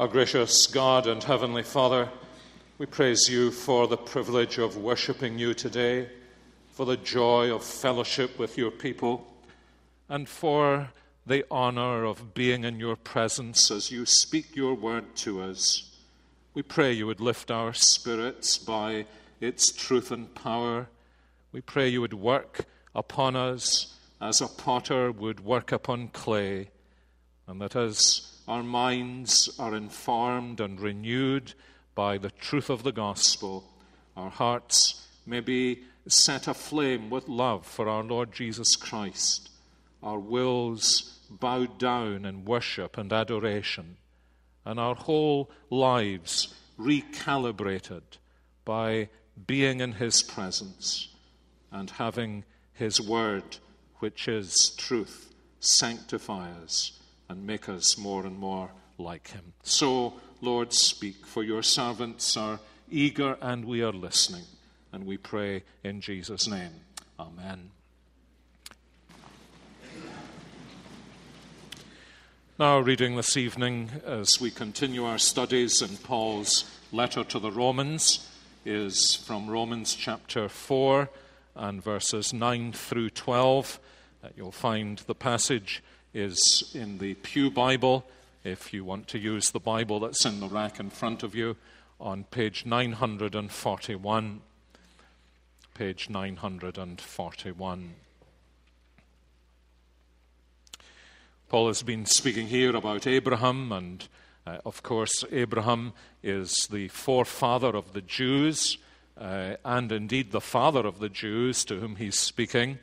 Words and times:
Our 0.00 0.08
gracious 0.08 0.66
God 0.66 1.06
and 1.06 1.22
Heavenly 1.22 1.62
Father, 1.62 2.08
we 2.78 2.86
praise 2.86 3.28
you 3.28 3.50
for 3.50 3.86
the 3.86 3.98
privilege 3.98 4.56
of 4.56 4.78
worshipping 4.78 5.38
you 5.38 5.52
today, 5.52 6.08
for 6.72 6.86
the 6.86 6.96
joy 6.96 7.54
of 7.54 7.62
fellowship 7.62 8.38
with 8.38 8.56
your 8.56 8.70
people, 8.70 9.30
and 10.08 10.26
for 10.26 10.88
the 11.26 11.44
honor 11.50 12.06
of 12.06 12.32
being 12.32 12.64
in 12.64 12.80
your 12.80 12.96
presence 12.96 13.70
as 13.70 13.90
you 13.90 14.06
speak 14.06 14.56
your 14.56 14.72
word 14.72 15.14
to 15.16 15.42
us. 15.42 15.94
We 16.54 16.62
pray 16.62 16.92
you 16.92 17.06
would 17.06 17.20
lift 17.20 17.50
our 17.50 17.74
spirits 17.74 18.56
by 18.56 19.04
its 19.38 19.70
truth 19.70 20.10
and 20.10 20.34
power. 20.34 20.88
We 21.52 21.60
pray 21.60 21.90
you 21.90 22.00
would 22.00 22.14
work 22.14 22.64
upon 22.94 23.36
us 23.36 23.98
as 24.18 24.40
a 24.40 24.48
potter 24.48 25.12
would 25.12 25.40
work 25.40 25.72
upon 25.72 26.08
clay, 26.08 26.70
and 27.46 27.60
that 27.60 27.76
as 27.76 28.30
our 28.50 28.64
minds 28.64 29.48
are 29.60 29.76
informed 29.76 30.60
and 30.60 30.80
renewed 30.80 31.54
by 31.94 32.18
the 32.18 32.32
truth 32.32 32.68
of 32.68 32.82
the 32.82 32.90
gospel. 32.90 33.62
Our 34.16 34.28
hearts 34.28 35.06
may 35.24 35.38
be 35.38 35.84
set 36.08 36.48
aflame 36.48 37.10
with 37.10 37.28
love 37.28 37.64
for 37.64 37.88
our 37.88 38.02
Lord 38.02 38.32
Jesus 38.32 38.74
Christ. 38.74 39.50
Our 40.02 40.18
wills 40.18 41.20
bowed 41.30 41.78
down 41.78 42.24
in 42.24 42.44
worship 42.44 42.98
and 42.98 43.12
adoration. 43.12 43.98
And 44.64 44.80
our 44.80 44.96
whole 44.96 45.48
lives 45.70 46.52
recalibrated 46.76 48.02
by 48.64 49.10
being 49.46 49.78
in 49.78 49.92
His 49.92 50.24
presence 50.24 51.06
and 51.70 51.88
having 51.88 52.42
His 52.72 53.00
word, 53.00 53.58
which 54.00 54.26
is 54.26 54.74
truth, 54.76 55.32
sanctify 55.60 56.50
us 56.50 56.99
and 57.30 57.46
make 57.46 57.68
us 57.68 57.96
more 57.96 58.26
and 58.26 58.36
more 58.36 58.70
like 58.98 59.28
him. 59.28 59.52
So, 59.62 60.14
Lord, 60.40 60.72
speak, 60.72 61.24
for 61.24 61.44
your 61.44 61.62
servants 61.62 62.36
are 62.36 62.58
eager 62.90 63.38
and 63.40 63.64
we 63.64 63.82
are 63.82 63.92
listening. 63.92 64.42
And 64.92 65.06
we 65.06 65.16
pray 65.16 65.62
in 65.84 66.00
Jesus' 66.00 66.48
name. 66.48 66.72
Amen. 67.20 67.70
Now, 72.58 72.80
reading 72.80 73.14
this 73.14 73.36
evening 73.36 73.90
as 74.04 74.40
we 74.40 74.50
continue 74.50 75.04
our 75.04 75.18
studies 75.18 75.80
in 75.80 75.98
Paul's 75.98 76.68
letter 76.90 77.22
to 77.22 77.38
the 77.38 77.52
Romans 77.52 78.28
is 78.64 79.14
from 79.14 79.48
Romans 79.48 79.94
chapter 79.94 80.48
4 80.48 81.08
and 81.54 81.80
verses 81.80 82.32
9 82.32 82.72
through 82.72 83.10
12. 83.10 83.78
Uh, 84.22 84.28
you'll 84.36 84.50
find 84.50 84.98
the 85.06 85.14
passage 85.14 85.80
is 86.12 86.70
in 86.74 86.98
the 86.98 87.14
Pew 87.14 87.50
Bible. 87.50 88.04
If 88.42 88.72
you 88.72 88.84
want 88.84 89.06
to 89.08 89.18
use 89.18 89.50
the 89.50 89.60
Bible 89.60 90.00
that's 90.00 90.24
in 90.24 90.40
the 90.40 90.48
rack 90.48 90.80
in 90.80 90.90
front 90.90 91.22
of 91.22 91.34
you, 91.34 91.56
on 92.00 92.24
page 92.24 92.64
941. 92.64 94.40
Page 95.74 96.08
941. 96.10 97.94
Paul 101.48 101.66
has 101.66 101.82
been 101.82 102.06
speaking 102.06 102.46
here 102.46 102.74
about 102.74 103.06
Abraham, 103.06 103.72
and 103.72 104.08
uh, 104.46 104.58
of 104.64 104.82
course, 104.82 105.24
Abraham 105.30 105.92
is 106.22 106.68
the 106.68 106.88
forefather 106.88 107.76
of 107.76 107.92
the 107.92 108.00
Jews, 108.00 108.78
uh, 109.18 109.56
and 109.64 109.92
indeed 109.92 110.32
the 110.32 110.40
father 110.40 110.86
of 110.86 110.98
the 110.98 111.08
Jews 111.08 111.64
to 111.66 111.76
whom 111.80 111.96
he's 111.96 112.18
speaking, 112.18 112.78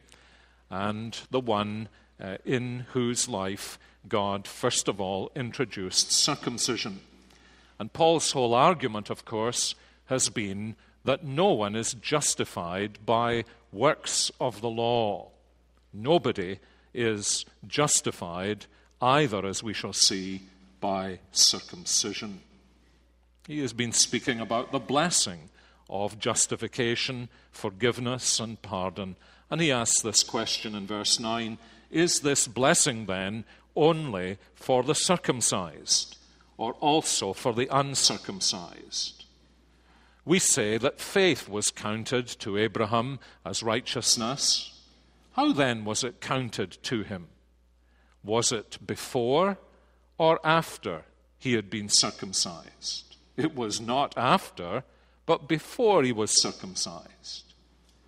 and 0.70 1.18
the 1.32 1.40
one 1.40 1.88
uh, 2.22 2.38
in 2.46 2.86
whose 2.94 3.28
life 3.28 3.78
God, 4.08 4.48
first 4.48 4.88
of 4.88 5.02
all, 5.02 5.32
introduced 5.36 6.12
circumcision. 6.12 7.00
And 7.80 7.94
Paul's 7.94 8.32
whole 8.32 8.54
argument, 8.54 9.10
of 9.10 9.26
course, 9.26 9.76
has 10.06 10.30
been 10.30 10.76
that 11.04 11.24
no 11.24 11.52
one 11.52 11.76
is 11.76 11.94
justified 11.94 13.00
by 13.06 13.46
works 13.72 14.32
of 14.40 14.62
the 14.62 14.70
law. 14.70 15.30
Nobody 15.94 16.60
is 16.94 17.46
justified 17.68 18.66
either, 19.02 19.46
as 19.46 19.62
we 19.62 19.74
shall 19.74 19.94
see, 19.94 20.42
by 20.80 21.20
circumcision. 21.32 22.42
He 23.48 23.60
has 23.60 23.74
been 23.74 23.94
speaking 23.94 24.40
about 24.40 24.72
the 24.72 24.80
blessing 24.80 25.50
of 25.90 26.20
justification, 26.20 27.30
forgiveness, 27.52 28.40
and 28.40 28.62
pardon. 28.62 29.16
And 29.50 29.62
he 29.62 29.72
asks 29.72 30.02
this 30.02 30.24
question 30.24 30.76
in 30.76 30.86
verse 30.86 31.20
9 31.20 31.58
is 31.92 32.22
this 32.22 32.48
blessing 32.48 33.06
then 33.06 33.46
only 33.76 34.38
for 34.56 34.84
the 34.84 34.96
circumcised 34.96 36.18
or 36.58 36.74
also 36.74 37.34
for 37.34 37.54
the 37.54 37.68
uncircumcised? 37.72 39.26
We 40.26 40.40
say 40.40 40.78
that 40.78 41.00
faith 41.00 41.48
was 41.48 41.72
counted 41.72 42.28
to 42.40 42.58
Abraham 42.58 43.20
as 43.46 43.64
righteousness. 43.64 44.78
How 45.34 45.54
then 45.54 45.86
was 45.86 46.04
it 46.04 46.20
counted 46.20 46.78
to 46.84 47.04
him? 47.04 47.28
Was 48.24 48.52
it 48.52 48.78
before 48.86 49.58
or 50.18 50.40
after 50.44 51.04
he 51.38 51.54
had 51.54 51.70
been 51.70 51.88
circumcised? 51.88 53.16
It 53.38 53.56
was 53.56 53.80
not 53.80 54.18
after, 54.18 54.84
but 55.26 55.48
before 55.48 56.04
he 56.04 56.12
was 56.12 56.42
circumcised. 56.42 57.54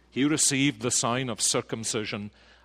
He 0.10 0.26
received 0.26 0.82
the 0.82 0.92
sign 0.92 1.30
of 1.30 1.40
circumcision 1.40 2.32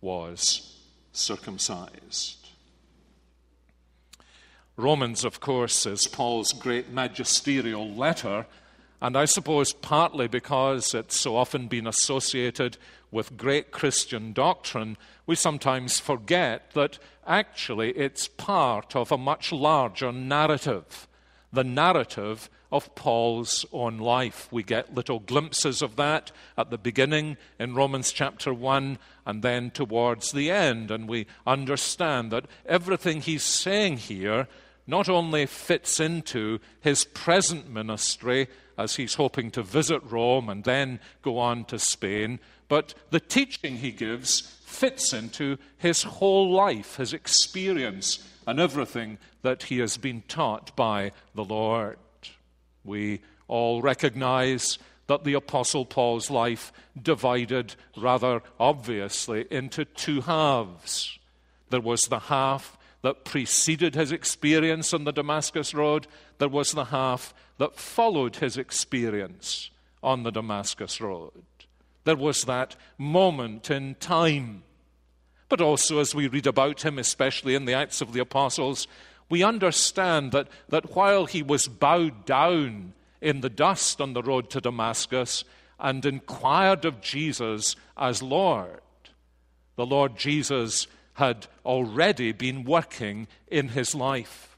was 0.00 0.76
circumcised. 1.12 2.48
Romans, 4.76 5.24
of 5.24 5.40
course, 5.40 5.84
is 5.84 6.06
Paul's 6.06 6.52
great 6.52 6.90
magisterial 6.90 7.90
letter, 7.90 8.46
and 9.02 9.16
I 9.16 9.26
suppose 9.26 9.72
partly 9.72 10.26
because 10.26 10.94
it's 10.94 11.20
so 11.20 11.36
often 11.36 11.68
been 11.68 11.86
associated 11.86 12.78
with 13.10 13.36
great 13.36 13.72
Christian 13.72 14.32
doctrine, 14.32 14.96
we 15.26 15.34
sometimes 15.34 15.98
forget 15.98 16.70
that 16.72 16.98
actually 17.26 17.90
it's 17.90 18.28
part 18.28 18.96
of 18.96 19.12
a 19.12 19.18
much 19.18 19.52
larger 19.52 20.12
narrative 20.12 21.06
the 21.52 21.64
narrative 21.64 22.48
of 22.72 22.94
Paul's 22.94 23.66
own 23.72 23.98
life. 23.98 24.48
We 24.50 24.62
get 24.62 24.94
little 24.94 25.18
glimpses 25.18 25.82
of 25.82 25.96
that 25.96 26.32
at 26.56 26.70
the 26.70 26.78
beginning 26.78 27.36
in 27.58 27.74
Romans 27.74 28.12
chapter 28.12 28.54
1 28.54 28.98
and 29.26 29.42
then 29.42 29.70
towards 29.70 30.32
the 30.32 30.50
end. 30.50 30.90
And 30.90 31.08
we 31.08 31.26
understand 31.46 32.30
that 32.30 32.46
everything 32.66 33.20
he's 33.20 33.42
saying 33.42 33.98
here 33.98 34.46
not 34.86 35.08
only 35.08 35.46
fits 35.46 36.00
into 36.00 36.58
his 36.80 37.04
present 37.04 37.68
ministry 37.70 38.48
as 38.78 38.96
he's 38.96 39.14
hoping 39.14 39.50
to 39.50 39.62
visit 39.62 40.02
Rome 40.04 40.48
and 40.48 40.64
then 40.64 41.00
go 41.22 41.38
on 41.38 41.64
to 41.66 41.78
Spain, 41.78 42.40
but 42.68 42.94
the 43.10 43.20
teaching 43.20 43.76
he 43.76 43.90
gives 43.90 44.40
fits 44.64 45.12
into 45.12 45.58
his 45.76 46.04
whole 46.04 46.50
life, 46.50 46.96
his 46.96 47.12
experience 47.12 48.26
and 48.46 48.58
everything 48.58 49.18
that 49.42 49.64
he 49.64 49.78
has 49.78 49.96
been 49.96 50.22
taught 50.28 50.74
by 50.76 51.12
the 51.34 51.44
Lord. 51.44 51.98
We 52.84 53.20
all 53.48 53.82
recognize 53.82 54.78
that 55.06 55.24
the 55.24 55.34
Apostle 55.34 55.84
Paul's 55.84 56.30
life 56.30 56.72
divided 57.00 57.74
rather 57.96 58.42
obviously 58.58 59.46
into 59.50 59.84
two 59.84 60.20
halves. 60.20 61.18
There 61.70 61.80
was 61.80 62.02
the 62.02 62.18
half 62.18 62.78
that 63.02 63.24
preceded 63.24 63.94
his 63.94 64.12
experience 64.12 64.94
on 64.94 65.04
the 65.04 65.12
Damascus 65.12 65.74
Road, 65.74 66.06
there 66.38 66.48
was 66.48 66.72
the 66.72 66.86
half 66.86 67.34
that 67.58 67.76
followed 67.76 68.36
his 68.36 68.56
experience 68.56 69.70
on 70.02 70.22
the 70.22 70.30
Damascus 70.30 71.00
Road. 71.00 71.32
There 72.04 72.16
was 72.16 72.44
that 72.44 72.76
moment 72.98 73.70
in 73.70 73.94
time 73.96 74.62
but 75.50 75.60
also 75.60 75.98
as 75.98 76.14
we 76.14 76.28
read 76.28 76.46
about 76.46 76.82
him, 76.82 76.98
especially 76.98 77.54
in 77.54 77.66
the 77.66 77.74
Acts 77.74 78.00
of 78.00 78.14
the 78.14 78.20
Apostles, 78.20 78.86
we 79.30 79.42
understand 79.42 80.32
that, 80.32 80.48
that 80.68 80.94
while 80.94 81.24
he 81.24 81.42
was 81.42 81.68
bowed 81.68 82.26
down 82.26 82.92
in 83.20 83.40
the 83.40 83.48
dust 83.48 84.00
on 84.00 84.12
the 84.12 84.22
road 84.22 84.50
to 84.50 84.60
Damascus 84.60 85.44
and 85.78 86.04
inquired 86.04 86.84
of 86.84 87.00
Jesus 87.00 87.76
as 87.96 88.22
Lord, 88.22 88.80
the 89.76 89.86
Lord 89.86 90.16
Jesus 90.16 90.86
had 91.14 91.46
already 91.64 92.32
been 92.32 92.64
working 92.64 93.28
in 93.48 93.68
his 93.68 93.94
life. 93.94 94.56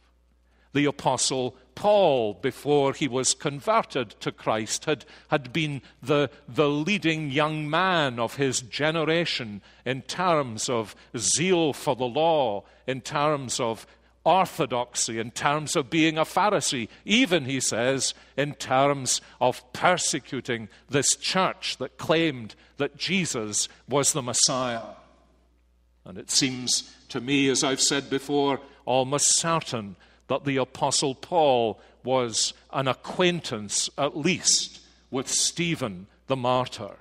The 0.72 0.86
apostle 0.86 1.54
Paul, 1.74 2.34
before 2.34 2.92
he 2.92 3.08
was 3.08 3.34
converted 3.34 4.10
to 4.20 4.32
Christ, 4.32 4.84
had, 4.84 5.04
had 5.28 5.52
been 5.52 5.82
the, 6.02 6.30
the 6.48 6.68
leading 6.68 7.30
young 7.30 7.68
man 7.68 8.18
of 8.18 8.36
his 8.36 8.60
generation 8.60 9.62
in 9.84 10.02
terms 10.02 10.68
of 10.68 10.94
zeal 11.16 11.72
for 11.72 11.96
the 11.96 12.04
law, 12.04 12.64
in 12.86 13.00
terms 13.00 13.58
of 13.58 13.86
orthodoxy, 14.24 15.18
in 15.18 15.30
terms 15.30 15.76
of 15.76 15.90
being 15.90 16.16
a 16.16 16.24
Pharisee, 16.24 16.88
even, 17.04 17.44
he 17.44 17.60
says, 17.60 18.14
in 18.36 18.54
terms 18.54 19.20
of 19.40 19.72
persecuting 19.72 20.68
this 20.88 21.16
church 21.16 21.76
that 21.78 21.98
claimed 21.98 22.54
that 22.76 22.96
Jesus 22.96 23.68
was 23.88 24.12
the 24.12 24.22
Messiah. 24.22 24.94
And 26.04 26.18
it 26.18 26.30
seems 26.30 26.92
to 27.10 27.20
me, 27.20 27.48
as 27.48 27.62
I've 27.62 27.80
said 27.80 28.10
before, 28.10 28.60
almost 28.84 29.36
certain 29.36 29.96
that 30.28 30.44
the 30.44 30.56
Apostle 30.56 31.14
Paul 31.14 31.80
was 32.04 32.54
an 32.72 32.88
acquaintance, 32.88 33.90
at 33.98 34.16
least, 34.16 34.80
with 35.10 35.28
Stephen 35.28 36.06
the 36.26 36.36
martyr. 36.36 36.96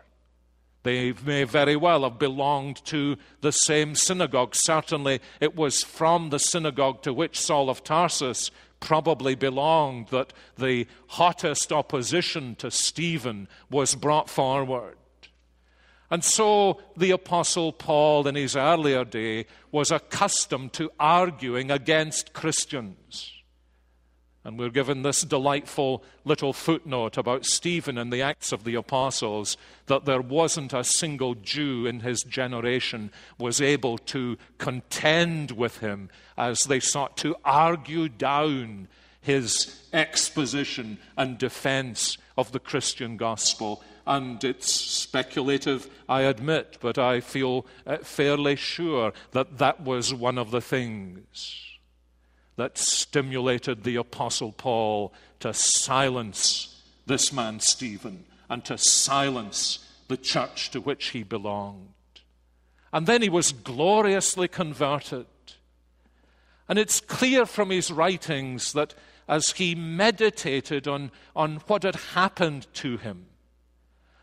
They 0.84 1.14
may 1.26 1.44
very 1.44 1.76
well 1.76 2.04
have 2.04 2.18
belonged 2.18 2.84
to 2.86 3.18
the 3.42 3.52
same 3.52 3.96
synagogue. 3.96 4.56
Certainly, 4.56 5.22
it 5.40 5.56
was 5.56 5.84
from 5.84 6.30
the 6.30 6.40
synagogue 6.40 7.04
to 7.04 7.14
which 7.14 7.40
Saul 7.40 7.70
of 7.70 7.84
Tarsus 7.84 8.50
probably 8.80 9.36
belonged 9.36 10.08
that 10.10 10.34
the 10.58 10.88
hottest 11.08 11.72
opposition 11.72 12.56
to 12.56 12.72
Stephen 12.72 13.48
was 13.70 13.94
brought 13.94 14.30
forward. 14.30 14.98
And 16.10 16.24
so 16.24 16.82
the 16.98 17.12
Apostle 17.12 17.72
Paul, 17.72 18.28
in 18.28 18.36
his 18.36 18.56
earlier 18.56 19.06
day, 19.06 19.46
was 19.72 19.92
accustomed 19.92 20.74
to 20.74 20.92
arguing 21.00 21.72
against 21.72 22.34
Christians. 22.34 23.41
And 24.44 24.58
we're 24.58 24.70
given 24.70 25.04
this 25.04 25.22
delightful 25.22 26.04
little 26.26 26.52
footnote 26.52 27.16
about 27.16 27.46
Stephen 27.46 27.98
in 27.98 28.10
the 28.10 28.24
Acts 28.24 28.52
of 28.52 28.64
the 28.64 28.74
Apostles 28.74 29.56
that 29.86 30.06
there 30.06 30.22
wasn't 30.22 30.74
a 30.74 30.84
single 30.84 31.36
Jew 31.36 31.86
in 31.86 32.00
his 32.00 32.24
generation 32.24 33.12
was 33.38 33.62
able 33.62 34.00
to 34.00 34.38
contend 34.58 35.52
with 35.52 35.78
him 35.78 36.10
as 36.38 36.62
they 36.62 36.80
sought 36.80 37.18
to 37.18 37.36
argue 37.46 38.10
down 38.10 38.88
his 39.22 39.88
exposition 39.94 40.98
and 41.16 41.38
defense 41.38 42.18
of 42.36 42.52
the 42.52 42.60
Christian 42.60 43.18
gospel. 43.18 43.84
And 44.08 44.44
it's 44.44 44.74
speculative, 44.74 45.88
I 46.10 46.22
admit, 46.22 46.80
but 46.82 46.98
I 46.98 47.20
feel 47.20 47.68
uh, 47.86 47.98
fairly 47.98 48.56
sure 48.56 49.14
that 49.34 49.60
that 49.60 49.82
was 49.82 50.12
one 50.12 50.40
of 50.40 50.50
the 50.50 50.62
things 50.62 51.71
that 52.56 52.78
stimulated 52.78 53.84
the 53.84 53.96
Apostle 53.96 54.52
Paul 54.52 55.14
to 55.40 55.54
silence 55.54 56.82
this 57.06 57.34
man, 57.34 57.60
Stephen, 57.60 58.26
and 58.50 58.64
to 58.66 58.78
silence 58.78 59.88
the 60.08 60.18
church 60.18 60.72
to 60.72 60.82
which 60.82 61.10
he 61.10 61.24
belonged. 61.24 61.88
And 62.94 63.08
then 63.08 63.22
he 63.22 63.30
was 63.30 63.52
gloriously 63.52 64.48
converted. 64.48 65.26
And 66.68 66.78
it's 66.78 67.00
clear 67.00 67.46
from 67.46 67.70
his 67.70 67.92
writings 67.92 68.74
that 68.74 68.94
as 69.28 69.52
he 69.52 69.76
meditated 69.76 70.88
on, 70.88 71.12
on 71.36 71.58
what 71.68 71.84
had 71.84 71.96
happened 71.96 72.68
to 72.74 72.98
him, 72.98 73.28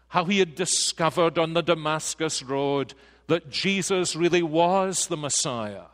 how 0.08 0.24
he 0.24 0.38
had 0.38 0.54
discovered 0.54 1.38
on 1.38 1.54
the 1.54 1.62
Damascus 1.62 2.42
Road 2.42 2.94
that 3.26 3.50
Jesus 3.50 4.14
really 4.14 4.42
was 4.42 5.06
the 5.06 5.16
Messiah 5.16 5.84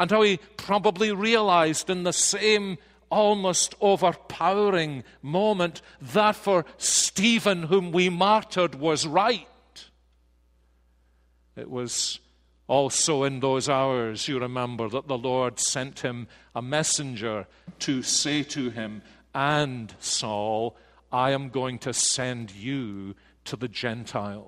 and 0.00 0.10
how 0.10 0.22
he 0.22 0.38
probably 0.56 1.12
realized 1.12 1.90
in 1.90 2.04
the 2.04 2.12
same 2.12 2.78
almost 3.10 3.74
overpowering 3.82 5.04
moment 5.20 5.82
that 6.00 6.34
for 6.34 6.64
Stephen, 6.78 7.64
whom 7.64 7.92
we 7.92 8.08
martyred, 8.08 8.74
was 8.74 9.06
right. 9.06 9.46
It 11.54 11.68
was 11.68 12.18
also 12.66 13.24
in 13.24 13.40
those 13.40 13.68
hours, 13.68 14.26
you 14.26 14.38
remember, 14.38 14.88
that 14.88 15.06
the 15.06 15.18
Lord 15.18 15.60
sent 15.60 16.00
him 16.00 16.28
a 16.54 16.62
messenger 16.62 17.46
to 17.80 18.02
say 18.02 18.42
to 18.44 18.70
him, 18.70 19.02
And 19.34 19.94
Saul, 19.98 20.78
I 21.12 21.32
am 21.32 21.50
going 21.50 21.78
to 21.80 21.92
send 21.92 22.52
you 22.52 23.16
to 23.44 23.54
the 23.54 23.68
Gentiles. 23.68 24.46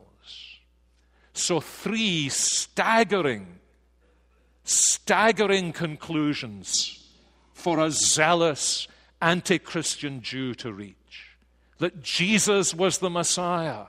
So, 1.34 1.60
three 1.60 2.30
staggering 2.30 3.58
staggering 4.64 5.72
conclusions 5.72 7.06
for 7.52 7.80
a 7.80 7.90
zealous 7.90 8.88
anti 9.20 9.58
Christian 9.58 10.22
Jew 10.22 10.54
to 10.54 10.72
reach. 10.72 10.96
That 11.78 12.02
Jesus 12.02 12.74
was 12.74 12.98
the 12.98 13.10
Messiah, 13.10 13.86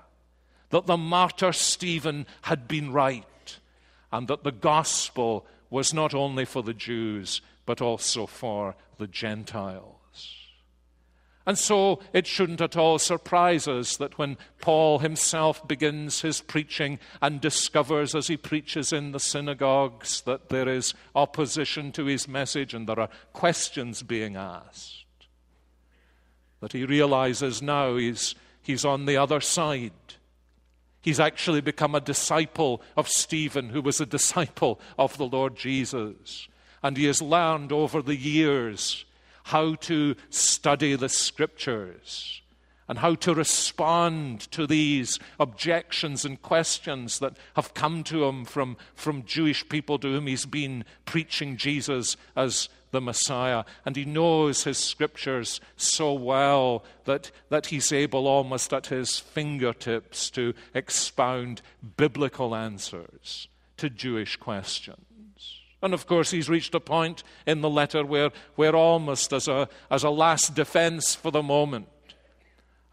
that 0.70 0.88
the 0.88 0.98
martyr 0.98 1.54
Stephen 1.54 2.26
had 2.44 2.68
been 2.68 2.92
right, 2.92 3.58
and 4.12 4.28
that 4.28 4.44
the 4.44 4.52
gospel 4.52 5.46
was 5.70 5.94
not 5.94 6.14
only 6.14 6.46
for 6.46 6.64
the 6.64 6.74
Jews, 6.74 7.42
but 7.66 7.82
also 7.82 8.26
for 8.26 8.76
the 8.98 9.08
Gentiles. 9.08 10.03
And 11.46 11.58
so 11.58 12.00
it 12.14 12.26
shouldn't 12.26 12.62
at 12.62 12.78
all 12.78 12.98
surprise 13.00 13.68
us 13.68 13.98
that 13.98 14.18
when 14.18 14.38
Paul 14.62 15.00
himself 15.00 15.68
begins 15.68 16.22
his 16.22 16.40
preaching 16.40 17.00
and 17.22 17.42
discovers 17.42 18.16
as 18.16 18.28
he 18.28 18.38
preaches 18.38 18.94
in 18.94 19.12
the 19.12 19.20
synagogues 19.20 20.22
that 20.22 20.48
there 20.48 20.70
is 20.70 20.94
opposition 21.14 21.92
to 21.94 22.06
his 22.06 22.30
message 22.30 22.74
and 22.74 22.88
there 22.88 23.00
are 23.00 23.10
questions 23.34 24.04
being 24.04 24.38
asked, 24.38 25.06
that 26.62 26.72
he 26.72 26.86
realizes 26.86 27.62
now 27.62 27.98
he's, 27.98 28.36
he's 28.62 28.86
on 28.86 29.06
the 29.06 29.18
other 29.18 29.42
side. 29.42 29.92
He's 31.02 31.20
actually 31.20 31.60
become 31.60 31.94
a 31.94 32.00
disciple 32.00 32.82
of 32.96 33.10
Stephen, 33.10 33.68
who 33.68 33.82
was 33.82 34.00
a 34.00 34.06
disciple 34.06 34.80
of 34.98 35.18
the 35.18 35.28
Lord 35.28 35.58
Jesus. 35.58 36.48
And 36.82 36.96
he 36.96 37.04
has 37.06 37.22
learned 37.22 37.74
over 37.74 38.02
the 38.02 38.16
years 38.16 39.04
how 39.44 39.76
to 39.76 40.16
study 40.30 40.96
the 40.96 41.10
scriptures 41.10 42.42
and 42.88 43.00
how 43.00 43.16
to 43.16 43.34
respond 43.34 44.42
to 44.52 44.68
these 44.68 45.18
objections 45.40 46.26
and 46.26 46.42
questions 46.42 47.20
that 47.20 47.38
have 47.56 47.74
come 47.74 48.04
to 48.04 48.26
him 48.26 48.46
from, 48.46 48.78
from 48.94 49.24
Jewish 49.24 49.68
people 49.70 49.98
to 50.00 50.08
whom 50.08 50.28
he's 50.28 50.46
been 50.46 50.84
preaching 51.06 51.58
Jesus 51.58 52.18
as 52.36 52.68
the 52.92 53.02
Messiah. 53.02 53.64
And 53.86 53.96
he 53.96 54.06
knows 54.06 54.64
his 54.64 54.78
scriptures 54.78 55.62
so 55.78 56.14
well 56.14 56.84
that, 57.06 57.32
that 57.50 57.68
he's 57.68 57.92
able 57.92 58.28
almost 58.28 58.74
at 58.74 58.88
his 58.88 59.18
fingertips 59.18 60.30
to 60.32 60.54
expound 60.74 61.62
biblical 61.98 62.54
answers 62.54 63.48
to 63.78 63.90
Jewish 63.90 64.36
questions. 64.36 65.06
And 65.84 65.94
of 65.94 66.08
course, 66.08 66.32
he's 66.32 66.48
reached 66.48 66.74
a 66.74 66.80
point 66.80 67.24
in 67.46 67.60
the 67.60 67.70
letter 67.70 68.06
where, 68.06 68.32
where 68.56 68.74
almost 68.74 69.34
as 69.34 69.50
a, 69.50 69.68
as 69.92 70.04
a 70.04 70.10
last 70.10 70.56
defense 70.56 71.14
for 71.14 71.30
the 71.30 71.44
moment, 71.44 71.90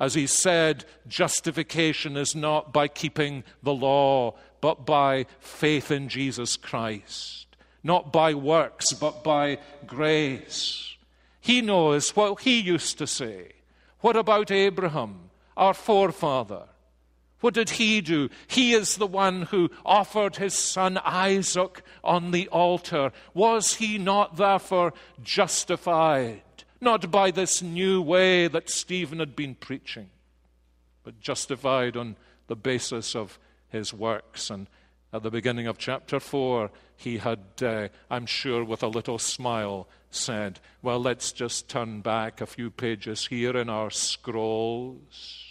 as 0.01 0.15
he 0.15 0.27
said, 0.27 0.85
justification 1.07 2.17
is 2.17 2.35
not 2.35 2.73
by 2.73 2.89
keeping 2.89 3.45
the 3.63 3.73
law, 3.73 4.35
but 4.61 4.85
by 4.85 5.27
faith 5.39 5.93
in 5.93 6.09
Jesus 6.09 6.57
Christ. 6.57 7.47
Not 7.85 8.13
by 8.13 8.35
works, 8.35 8.93
but 8.93 9.23
by 9.23 9.59
grace. 9.87 10.97
He 11.41 11.63
knows 11.63 12.17
what 12.17 12.41
he 12.41 12.59
used 12.59 12.99
to 12.99 13.07
say. 13.07 13.53
What 14.01 14.17
about 14.17 14.51
Abraham, 14.51 15.31
our 15.57 15.75
forefather? 15.75 16.65
What 17.41 17.55
did 17.55 17.71
he 17.71 18.01
do? 18.01 18.29
He 18.47 18.75
is 18.75 18.97
the 18.97 19.07
one 19.07 19.43
who 19.43 19.71
offered 19.85 20.37
his 20.37 20.55
son 20.55 20.99
Isaac 20.99 21.83
on 22.05 22.33
the 22.33 22.49
altar. 22.49 23.13
Was 23.33 23.75
he 23.75 23.97
not 23.97 24.37
therefore 24.37 24.93
justified? 25.23 26.43
Not 26.81 27.11
by 27.11 27.31
this 27.31 27.63
new 27.63 28.03
way 28.03 28.47
that 28.49 28.71
Stephen 28.71 29.19
had 29.19 29.35
been 29.37 29.55
preaching, 29.55 30.11
but 31.03 31.21
justified 31.21 31.97
on 31.97 32.17
the 32.47 32.57
basis 32.57 33.17
of 33.17 33.39
his 33.69 33.93
works. 33.93 34.51
And 34.51 34.67
at 35.13 35.23
the 35.23 35.31
beginning 35.31 35.67
of 35.67 35.79
chapter 35.79 36.21
4, 36.21 36.71
he 36.97 37.19
had, 37.19 37.41
uh, 37.63 37.89
I'm 38.11 38.27
sure, 38.27 38.65
with 38.65 38.83
a 38.83 38.89
little 38.89 39.19
smile, 39.19 39.89
said, 40.11 40.61
Well, 40.83 41.01
let's 41.01 41.33
just 41.33 41.69
turn 41.69 42.01
back 42.01 42.41
a 42.41 42.47
few 42.47 42.71
pages 42.71 43.27
here 43.27 43.57
in 43.57 43.71
our 43.71 43.91
scrolls 43.91 45.50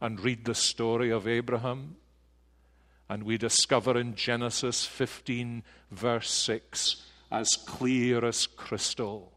and 0.00 0.20
read 0.20 0.44
the 0.44 0.54
story 0.54 1.10
of 1.10 1.26
Abraham, 1.26 1.96
and 3.08 3.22
we 3.22 3.38
discover 3.38 3.98
in 3.98 4.14
Genesis 4.14 4.84
15, 4.84 5.62
verse 5.90 6.30
6, 6.30 7.02
as 7.30 7.56
clear 7.66 8.24
as 8.24 8.46
crystal 8.46 9.32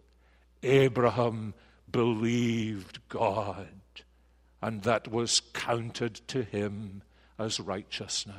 Abraham 0.64 1.54
believed 1.90 3.00
God, 3.10 3.68
and 4.62 4.84
that 4.84 5.10
was 5.10 5.40
counted 5.54 6.16
to 6.28 6.44
him 6.44 7.02
as 7.38 7.60
righteousness. 7.60 8.36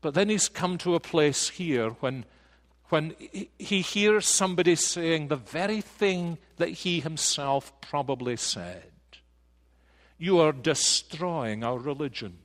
But 0.00 0.14
then 0.14 0.28
he's 0.28 0.48
come 0.48 0.78
to 0.78 0.94
a 0.94 1.00
place 1.00 1.48
here 1.48 1.90
when 2.00 2.24
when 2.88 3.14
he 3.58 3.80
hears 3.80 4.26
somebody 4.26 4.76
saying 4.76 5.28
the 5.28 5.36
very 5.36 5.80
thing 5.80 6.38
that 6.56 6.68
he 6.68 7.00
himself 7.00 7.72
probably 7.80 8.36
said. 8.36 8.84
You 10.18 10.40
are 10.40 10.52
destroying 10.52 11.62
our 11.62 11.78
religion. 11.78 12.38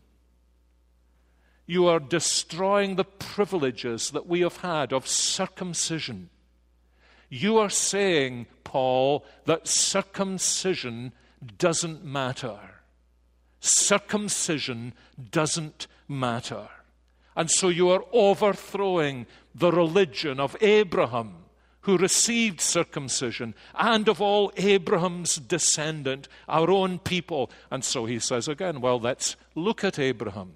You 1.65 1.87
are 1.87 1.99
destroying 1.99 2.95
the 2.95 3.05
privileges 3.05 4.11
that 4.11 4.27
we 4.27 4.41
have 4.41 4.57
had 4.57 4.91
of 4.91 5.07
circumcision. 5.07 6.29
You 7.29 7.57
are 7.59 7.69
saying, 7.69 8.47
Paul, 8.65 9.25
that 9.45 9.67
circumcision 9.67 11.13
doesn't 11.57 12.03
matter. 12.03 12.59
Circumcision 13.61 14.93
doesn't 15.31 15.87
matter. 16.09 16.67
And 17.35 17.49
so 17.49 17.69
you 17.69 17.89
are 17.91 18.03
overthrowing 18.11 19.27
the 19.55 19.71
religion 19.71 20.39
of 20.39 20.57
Abraham, 20.59 21.40
who 21.81 21.97
received 21.97 22.61
circumcision, 22.61 23.55
and 23.75 24.07
of 24.07 24.21
all 24.21 24.51
Abraham's 24.57 25.37
descendant, 25.37 26.27
our 26.47 26.69
own 26.69 26.99
people. 26.99 27.51
And 27.71 27.83
so 27.83 28.05
he 28.05 28.19
says 28.19 28.47
again, 28.47 28.81
well, 28.81 28.99
let's 28.99 29.35
look 29.55 29.83
at 29.83 29.97
Abraham. 29.97 30.55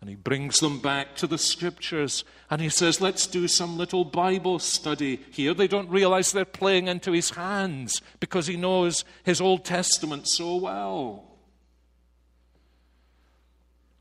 And 0.00 0.08
he 0.08 0.16
brings 0.16 0.60
them 0.60 0.80
back 0.80 1.14
to 1.16 1.26
the 1.26 1.36
scriptures 1.36 2.24
and 2.48 2.62
he 2.62 2.70
says, 2.70 3.02
Let's 3.02 3.26
do 3.26 3.46
some 3.46 3.76
little 3.76 4.04
Bible 4.06 4.58
study 4.58 5.20
here. 5.30 5.52
They 5.52 5.68
don't 5.68 5.90
realize 5.90 6.32
they're 6.32 6.46
playing 6.46 6.88
into 6.88 7.12
his 7.12 7.30
hands 7.30 8.00
because 8.18 8.46
he 8.46 8.56
knows 8.56 9.04
his 9.24 9.42
Old 9.42 9.66
Testament 9.66 10.26
so 10.26 10.56
well. 10.56 11.26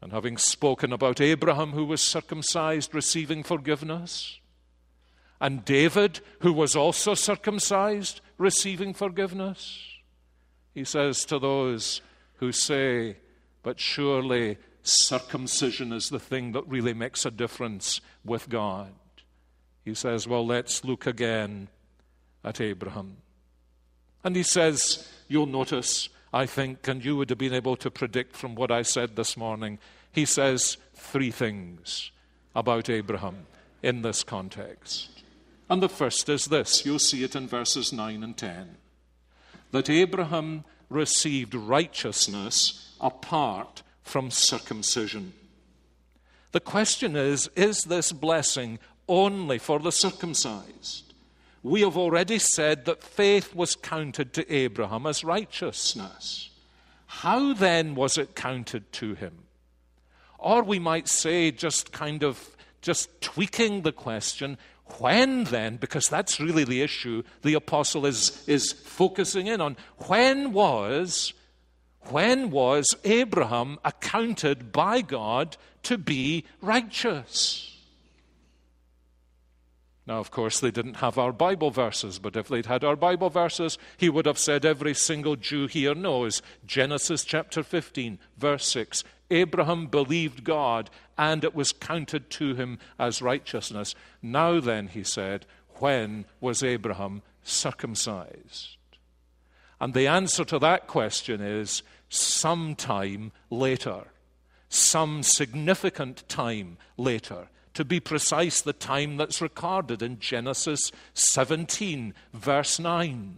And 0.02 0.14
having 0.14 0.38
spoken 0.38 0.94
about 0.94 1.20
Abraham, 1.20 1.72
who 1.72 1.84
was 1.84 2.02
circumcised, 2.02 2.96
receiving 2.96 3.44
forgiveness, 3.44 4.40
and 5.42 5.64
David, 5.64 6.20
who 6.42 6.52
was 6.52 6.76
also 6.76 7.14
circumcised, 7.14 8.22
receiving 8.38 8.94
forgiveness, 8.94 9.86
he 10.74 10.84
says 10.84 11.26
to 11.26 11.40
those 11.40 12.02
who 12.36 12.52
say, 12.52 13.18
But 13.64 13.80
surely 13.80 14.58
circumcision 14.84 15.94
is 15.94 16.10
the 16.10 16.20
thing 16.20 16.52
that 16.54 16.68
really 16.68 16.94
makes 16.94 17.26
a 17.26 17.32
difference 17.32 18.02
with 18.24 18.50
God. 18.50 18.92
He 19.86 19.94
says, 19.94 20.28
Well, 20.28 20.46
let's 20.46 20.84
look 20.84 21.08
again 21.08 21.70
at 22.44 22.62
Abraham. 22.62 23.18
And 24.24 24.36
he 24.36 24.44
says, 24.44 25.08
You'll 25.28 25.46
notice 25.46 26.10
I 26.32 26.46
think, 26.46 26.88
and 26.88 27.04
you 27.04 27.18
would 27.18 27.30
have 27.30 27.40
been 27.40 27.54
able 27.54 27.76
to 27.78 27.90
predict 27.90 28.36
from 28.36 28.56
what 28.56 28.72
I 28.72 28.84
said 28.84 29.16
this 29.16 29.36
morning, 29.36 29.80
he 30.12 30.26
says 30.26 30.78
three 30.94 31.32
things 31.32 32.12
about 32.56 32.90
Abraham 32.90 33.48
in 33.82 34.02
this 34.04 34.24
context. 34.24 35.19
And 35.70 35.84
the 35.84 35.90
first 35.90 36.28
is 36.30 36.46
this 36.46 36.86
you'll 36.86 37.00
see 37.00 37.24
it 37.24 37.36
in 37.36 37.48
verses 37.48 37.94
9 37.94 38.24
and 38.24 38.36
10 38.36 38.78
that 39.72 39.90
Abraham 39.90 40.64
received 40.90 41.54
righteousness 41.54 42.96
apart 43.00 43.84
from 44.02 44.32
circumcision. 44.32 45.34
The 46.52 46.60
question 46.60 47.16
is 47.16 47.50
is 47.56 47.82
this 47.82 48.12
blessing 48.12 48.80
only 49.08 49.60
for 49.60 49.80
the 49.80 49.92
circumcised? 49.92 51.14
We 51.62 51.82
have 51.82 51.98
already 51.98 52.40
said 52.40 52.86
that 52.86 53.04
faith 53.04 53.54
was 53.54 53.76
counted 53.76 54.34
to 54.34 54.52
Abraham 54.52 55.06
as 55.06 55.24
righteousness. 55.24 56.50
How 57.06 57.54
then 57.54 57.96
was 57.96 58.18
it 58.18 58.36
counted 58.36 58.92
to 58.94 59.14
him? 59.14 59.44
Or 60.38 60.64
we 60.64 60.80
might 60.80 61.10
say, 61.10 61.52
just 61.52 61.92
kind 61.92 62.24
of 62.24 62.56
just 62.82 63.22
tweaking 63.22 63.82
the 63.82 63.92
question, 63.92 64.58
when 64.98 65.46
then, 65.46 65.78
because 65.78 66.10
that's 66.10 66.40
really 66.40 66.64
the 66.64 66.82
issue 66.82 67.24
the 67.42 67.54
apostle 67.54 68.06
is, 68.06 68.48
is 68.48 68.72
focusing 68.72 69.48
in 69.48 69.62
on, 69.62 69.78
when 70.08 70.54
was 70.54 71.34
when 72.10 72.50
was 72.50 72.88
Abraham 73.04 73.78
accounted 73.84 74.72
by 74.72 75.02
God 75.02 75.58
to 75.84 75.98
be 75.98 76.46
righteous? 76.62 77.78
Now, 80.08 80.18
of 80.18 80.32
course, 80.32 80.60
they 80.60 80.72
didn't 80.72 80.96
have 80.96 81.20
our 81.20 81.32
Bible 81.32 81.70
verses, 81.70 82.18
but 82.18 82.36
if 82.36 82.48
they'd 82.48 82.66
had 82.66 82.84
our 82.84 82.96
Bible 82.96 83.30
verses, 83.30 83.78
he 83.98 84.10
would 84.10 84.26
have 84.26 84.40
said 84.40 84.66
every 84.66 84.96
single 84.96 85.36
Jew 85.36 85.68
here 85.68 85.94
knows 85.94 86.42
Genesis 86.66 87.24
chapter 87.24 87.62
15, 87.62 88.18
verse 88.36 88.66
6. 88.66 89.04
Abraham 89.32 89.88
believed 89.88 90.44
God, 90.44 90.90
and 91.18 91.44
it 91.44 91.56
was 91.56 91.72
counted 91.72 92.30
to 92.32 92.56
him 92.56 92.80
as 92.98 93.22
righteousness. 93.22 93.96
Now 94.22 94.60
then, 94.60 94.88
he 94.88 95.04
said, 95.04 95.46
when 95.76 96.26
was 96.42 96.64
Abraham 96.64 97.22
circumcised? 97.44 98.78
And 99.80 99.94
the 99.94 100.08
answer 100.08 100.44
to 100.46 100.60
that 100.60 100.88
question 100.88 101.42
is 101.42 101.84
sometime 102.10 103.32
later, 103.50 104.08
some 104.68 105.24
significant 105.24 106.28
time 106.28 106.78
later 106.98 107.48
to 107.80 107.86
be 107.86 108.00
precise, 108.00 108.62
the 108.62 108.74
time 108.74 109.16
that's 109.16 109.42
recorded 109.42 110.02
in 110.02 110.20
Genesis 110.20 110.92
17, 111.14 112.14
verse 112.34 112.78
9. 112.78 113.38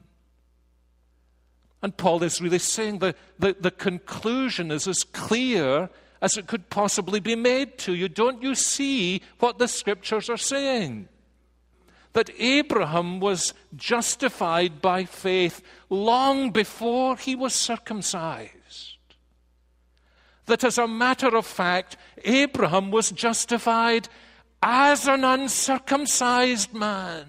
And 1.82 1.98
Paul 1.98 2.24
is 2.24 2.42
really 2.42 2.60
saying 2.60 3.00
that 3.00 3.18
the, 3.40 3.56
the 3.60 3.72
conclusion 3.72 4.72
is 4.72 4.88
as 4.88 5.04
clear 5.04 5.90
as 6.22 6.38
it 6.38 6.48
could 6.48 6.70
possibly 6.70 7.20
be 7.20 7.36
made 7.36 7.78
to 7.80 7.96
you. 7.96 8.08
Don't 8.08 8.44
you 8.44 8.54
see 8.54 9.22
what 9.40 9.58
the 9.58 9.68
scriptures 9.68 10.30
are 10.30 10.38
saying? 10.38 11.08
That 12.14 12.30
Abraham 12.38 13.20
was 13.20 13.54
justified 13.76 14.82
by 14.82 15.06
faith 15.06 15.64
long 15.90 16.52
before 16.52 17.18
he 17.18 17.36
was 17.36 17.56
circumcised 17.56 18.62
that 20.52 20.64
as 20.66 20.78
a 20.78 20.88
matter 20.88 21.36
of 21.36 21.46
fact, 21.46 21.98
Abraham 22.26 22.92
was 22.92 23.12
justified 23.12 24.10
as 24.62 25.08
an 25.08 25.24
uncircumcised 25.24 26.74
man. 26.74 27.26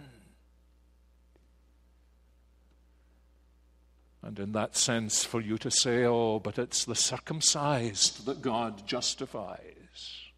And 4.23 4.38
in 4.38 4.52
that 4.52 4.76
sense, 4.76 5.25
for 5.25 5.41
you 5.41 5.59
to 5.59 5.71
say, 5.71 6.05
oh, 6.05 6.38
but 6.38 6.59
it's 6.59 6.85
the 6.85 6.95
circumcised 6.95 8.25
that 8.26 8.41
God 8.41 8.87
justifies, 8.87 10.31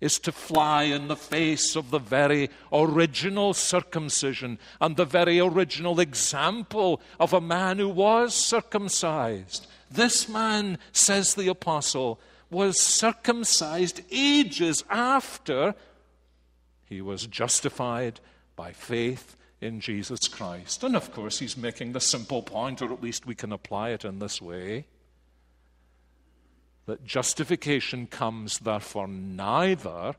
is 0.00 0.18
to 0.18 0.32
fly 0.32 0.82
in 0.82 1.06
the 1.06 1.16
face 1.16 1.76
of 1.76 1.90
the 1.90 2.00
very 2.00 2.50
original 2.72 3.54
circumcision 3.54 4.58
and 4.80 4.96
the 4.96 5.04
very 5.04 5.38
original 5.38 6.00
example 6.00 7.00
of 7.20 7.32
a 7.32 7.40
man 7.40 7.78
who 7.78 7.88
was 7.88 8.34
circumcised. 8.34 9.68
This 9.90 10.28
man, 10.28 10.78
says 10.90 11.34
the 11.34 11.48
apostle, 11.48 12.18
was 12.50 12.80
circumcised 12.80 14.00
ages 14.10 14.82
after 14.90 15.74
he 16.84 17.00
was 17.00 17.28
justified 17.28 18.18
by 18.56 18.72
faith 18.72 19.36
in 19.60 19.80
Jesus 19.80 20.28
Christ. 20.28 20.82
And 20.82 20.96
of 20.96 21.12
course, 21.12 21.38
he's 21.38 21.56
making 21.56 21.92
the 21.92 22.00
simple 22.00 22.42
point, 22.42 22.82
or 22.82 22.92
at 22.92 23.02
least 23.02 23.26
we 23.26 23.34
can 23.34 23.52
apply 23.52 23.90
it 23.90 24.04
in 24.04 24.18
this 24.18 24.40
way 24.40 24.86
that 26.86 27.04
justification 27.04 28.06
comes, 28.06 28.58
therefore, 28.58 29.08
neither 29.08 30.14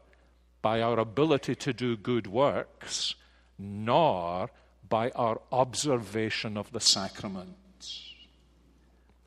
by 0.62 0.82
our 0.82 1.00
ability 1.00 1.56
to 1.56 1.74
do 1.74 1.96
good 1.96 2.26
works, 2.26 3.14
nor 3.60 4.50
by 4.90 5.12
our 5.12 5.40
observation 5.52 6.58
of 6.58 6.72
the 6.72 6.80
sacrament. 6.80 7.56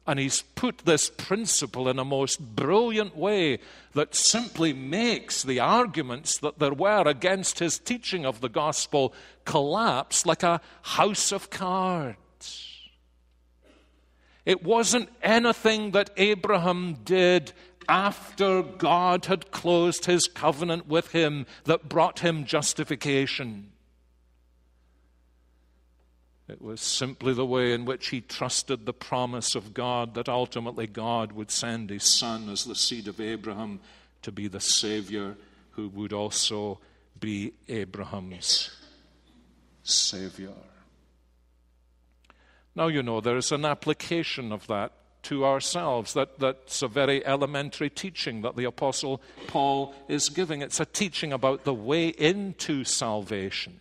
And 0.09 0.19
he's 0.19 0.41
put 0.41 0.79
this 0.79 1.11
principle 1.11 1.87
in 1.87 1.99
a 1.99 2.05
most 2.05 2.41
brilliant 2.41 3.15
way 3.15 3.59
that 3.93 4.15
simply 4.15 4.73
makes 4.73 5.43
the 5.43 5.61
arguments 5.61 6.39
that 6.39 6.59
there 6.59 6.73
were 6.73 7.07
against 7.07 7.59
his 7.59 7.79
teaching 7.79 8.25
of 8.25 8.41
the 8.41 8.49
gospel 8.49 9.13
collapse 9.45 10.25
like 10.25 10.43
a 10.43 10.63
house 10.81 11.31
of 11.31 11.51
cards. 11.51 12.89
It 14.47 14.65
wasn't 14.65 15.11
anything 15.23 15.91
that 15.91 16.09
Abraham 16.17 16.95
did 17.05 17.53
after 17.87 18.63
God 18.63 19.27
had 19.27 19.51
closed 19.51 20.07
his 20.07 20.27
covenant 20.27 20.87
with 20.89 21.13
him 21.13 21.45
that 21.65 21.87
brought 21.87 22.21
him 22.21 22.47
justification. 22.47 23.73
It 26.49 26.63
was 26.63 26.81
simply 26.81 27.35
the 27.35 27.45
way 27.45 27.73
in 27.73 27.85
which 27.85 28.09
he 28.09 28.23
trusted 28.23 28.87
the 28.87 28.95
promise 28.95 29.55
of 29.55 29.75
God 29.75 30.15
that 30.15 30.31
ultimately 30.31 30.87
God 30.87 31.33
would 31.33 31.51
send 31.51 31.91
his 31.91 32.05
son 32.05 32.49
as 32.49 32.65
the 32.65 32.75
seed 32.75 33.07
of 33.07 33.21
Abraham 33.21 33.81
to 34.23 34.33
be 34.33 34.49
the 34.49 34.61
Savior 34.61 35.37
who 35.73 35.89
would 35.89 36.13
also 36.13 36.79
be 37.21 37.53
Abraham's 37.69 38.71
Savior. 39.83 40.55
Now, 42.75 42.87
you 42.87 43.03
know, 43.03 43.21
there 43.21 43.37
is 43.37 43.53
an 43.53 43.65
application 43.65 44.51
of 44.51 44.67
that 44.69 44.93
to 45.25 45.45
ourselves. 45.45 46.15
That, 46.15 46.39
that's 46.39 46.81
a 46.81 46.89
very 46.89 47.27
elementary 47.27 47.91
teaching 47.91 48.43
that 48.43 48.57
the 48.57 48.65
Apostle 48.65 49.21
Paul 49.49 49.95
is 50.09 50.29
giving. 50.31 50.63
It's 50.63 50.81
a 50.81 50.87
teaching 50.87 51.33
about 51.33 51.65
the 51.65 51.75
way 51.75 52.09
into 52.09 52.85
salvation. 52.85 53.81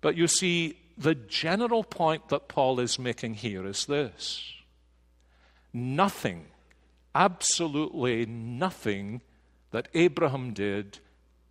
But 0.00 0.16
you 0.16 0.26
see, 0.26 0.78
the 0.96 1.14
general 1.14 1.84
point 1.84 2.28
that 2.28 2.48
Paul 2.48 2.80
is 2.80 2.98
making 2.98 3.34
here 3.34 3.66
is 3.66 3.86
this 3.86 4.54
nothing, 5.72 6.46
absolutely 7.14 8.26
nothing 8.26 9.22
that 9.70 9.88
Abraham 9.94 10.52
did 10.52 10.98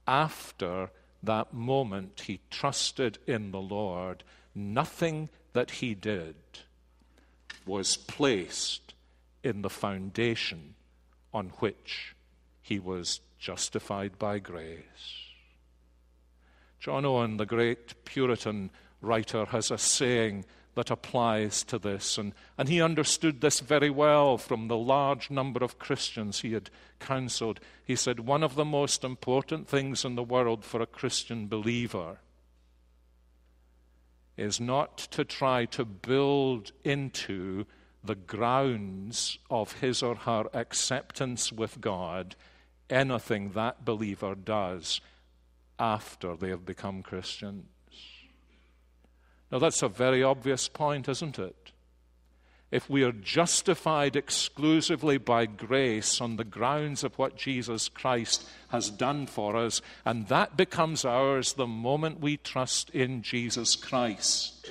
after 0.07 0.91
that 1.23 1.53
moment 1.53 2.23
he 2.25 2.39
trusted 2.49 3.17
in 3.27 3.51
the 3.51 3.61
Lord, 3.61 4.23
nothing 4.53 5.29
that 5.53 5.71
he 5.71 5.93
did 5.93 6.35
was 7.65 7.97
placed 7.97 8.93
in 9.43 9.61
the 9.61 9.69
foundation 9.69 10.75
on 11.33 11.49
which 11.59 12.15
he 12.61 12.79
was 12.79 13.21
justified 13.37 14.17
by 14.19 14.39
grace. 14.39 15.28
John 16.79 17.05
Owen, 17.05 17.37
the 17.37 17.45
great 17.45 18.05
Puritan 18.05 18.69
writer, 19.01 19.45
has 19.45 19.69
a 19.69 19.77
saying 19.77 20.45
that 20.75 20.91
applies 20.91 21.63
to 21.63 21.77
this, 21.77 22.17
and, 22.17 22.33
and 22.57 22.69
he 22.69 22.81
understood 22.81 23.41
this 23.41 23.59
very 23.59 23.89
well 23.89 24.37
from 24.37 24.67
the 24.67 24.77
large 24.77 25.29
number 25.29 25.63
of 25.63 25.77
Christians 25.77 26.39
he 26.39 26.53
had 26.53 26.69
counseled. 26.99 27.59
He 27.83 27.97
said, 27.97 28.21
One 28.21 28.43
of 28.43 28.55
the 28.55 28.65
most 28.65 29.03
important 29.03 29.67
things 29.67 30.05
in 30.05 30.15
the 30.15 30.23
world 30.23 30.63
for 30.63 30.81
a 30.81 30.85
Christian 30.85 31.47
believer 31.47 32.19
is 34.37 34.61
not 34.61 34.97
to 34.97 35.25
try 35.25 35.65
to 35.65 35.83
build 35.83 36.71
into 36.85 37.65
the 38.01 38.15
grounds 38.15 39.37
of 39.49 39.73
his 39.81 40.01
or 40.01 40.15
her 40.15 40.45
acceptance 40.53 41.51
with 41.51 41.81
God 41.81 42.37
anything 42.89 43.51
that 43.51 43.83
believer 43.83 44.33
does 44.33 45.01
after 45.79 46.35
they 46.35 46.49
have 46.49 46.65
become 46.65 47.01
Christians. 47.01 47.65
Now, 49.51 49.59
that's 49.59 49.81
a 49.81 49.87
very 49.87 50.21
obvious 50.21 50.67
point, 50.67 51.09
isn't 51.09 51.39
it? 51.39 51.71
If 52.71 52.87
we 52.87 53.03
are 53.03 53.11
justified 53.11 54.15
exclusively 54.15 55.17
by 55.17 55.47
grace 55.47 56.21
on 56.21 56.35
the 56.35 56.43
grounds 56.43 57.03
of 57.03 57.17
what 57.17 57.35
Jesus 57.35 57.89
Christ 57.89 58.47
has 58.67 58.91
done 58.91 59.25
for 59.25 59.57
us, 59.57 59.81
and 60.05 60.27
that 60.27 60.55
becomes 60.55 61.03
ours 61.03 61.53
the 61.53 61.65
moment 61.65 62.19
we 62.19 62.37
trust 62.37 62.91
in 62.91 63.23
Jesus 63.23 63.75
Christ, 63.75 64.69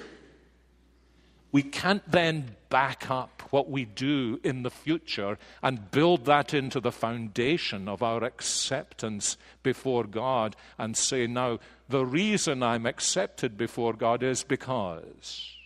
we 1.50 1.62
can't 1.62 2.08
then 2.10 2.56
back 2.68 3.10
up 3.10 3.42
what 3.50 3.70
we 3.70 3.84
do 3.84 4.38
in 4.44 4.62
the 4.62 4.70
future 4.70 5.38
and 5.62 5.90
build 5.90 6.26
that 6.26 6.52
into 6.52 6.80
the 6.80 6.92
foundation 6.92 7.88
of 7.88 8.02
our 8.02 8.22
acceptance 8.22 9.38
before 9.62 10.04
God 10.04 10.56
and 10.76 10.96
say, 10.96 11.26
now, 11.26 11.58
the 11.88 12.04
reason 12.04 12.62
I'm 12.62 12.84
accepted 12.84 13.56
before 13.56 13.94
God 13.94 14.22
is 14.22 14.44
because. 14.44 15.56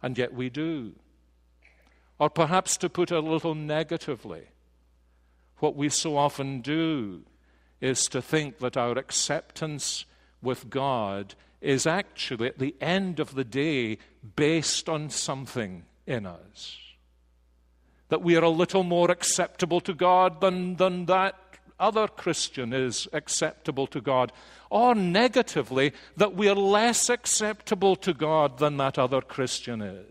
And 0.00 0.16
yet 0.16 0.32
we 0.32 0.48
do. 0.48 0.92
Or 2.20 2.30
perhaps 2.30 2.76
to 2.78 2.88
put 2.88 3.10
it 3.10 3.16
a 3.16 3.20
little 3.20 3.56
negatively, 3.56 4.42
what 5.58 5.74
we 5.74 5.88
so 5.88 6.16
often 6.16 6.60
do 6.60 7.22
is 7.80 8.04
to 8.06 8.22
think 8.22 8.58
that 8.58 8.76
our 8.76 8.96
acceptance 8.96 10.04
with 10.40 10.70
God 10.70 11.34
is 11.64 11.86
actually, 11.86 12.48
at 12.48 12.58
the 12.58 12.74
end 12.80 13.18
of 13.18 13.34
the 13.34 13.44
day, 13.44 13.98
based 14.36 14.88
on 14.88 15.10
something 15.10 15.84
in 16.06 16.26
us. 16.26 16.78
That 18.10 18.22
we 18.22 18.36
are 18.36 18.44
a 18.44 18.50
little 18.50 18.84
more 18.84 19.10
acceptable 19.10 19.80
to 19.80 19.94
God 19.94 20.40
than, 20.40 20.76
than 20.76 21.06
that 21.06 21.36
other 21.80 22.06
Christian 22.06 22.72
is 22.72 23.08
acceptable 23.12 23.86
to 23.88 24.00
God. 24.00 24.32
Or 24.70 24.94
negatively, 24.94 25.92
that 26.16 26.34
we 26.34 26.48
are 26.48 26.54
less 26.54 27.08
acceptable 27.08 27.96
to 27.96 28.12
God 28.12 28.58
than 28.58 28.76
that 28.76 28.98
other 28.98 29.20
Christian 29.20 29.80
is. 29.82 30.06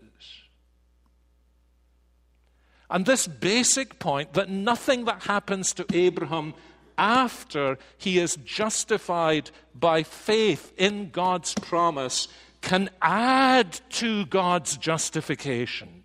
And 2.90 3.06
this 3.06 3.26
basic 3.26 3.98
point 3.98 4.34
that 4.34 4.48
nothing 4.48 5.06
that 5.06 5.22
happens 5.24 5.72
to 5.74 5.86
Abraham 5.92 6.54
after 6.96 7.78
he 7.96 8.18
is 8.18 8.36
justified 8.44 9.50
by 9.74 10.02
faith 10.02 10.72
in 10.76 11.10
God's 11.10 11.54
promise 11.54 12.28
can 12.60 12.88
add 13.02 13.80
to 13.90 14.26
God's 14.26 14.76
justification 14.76 16.04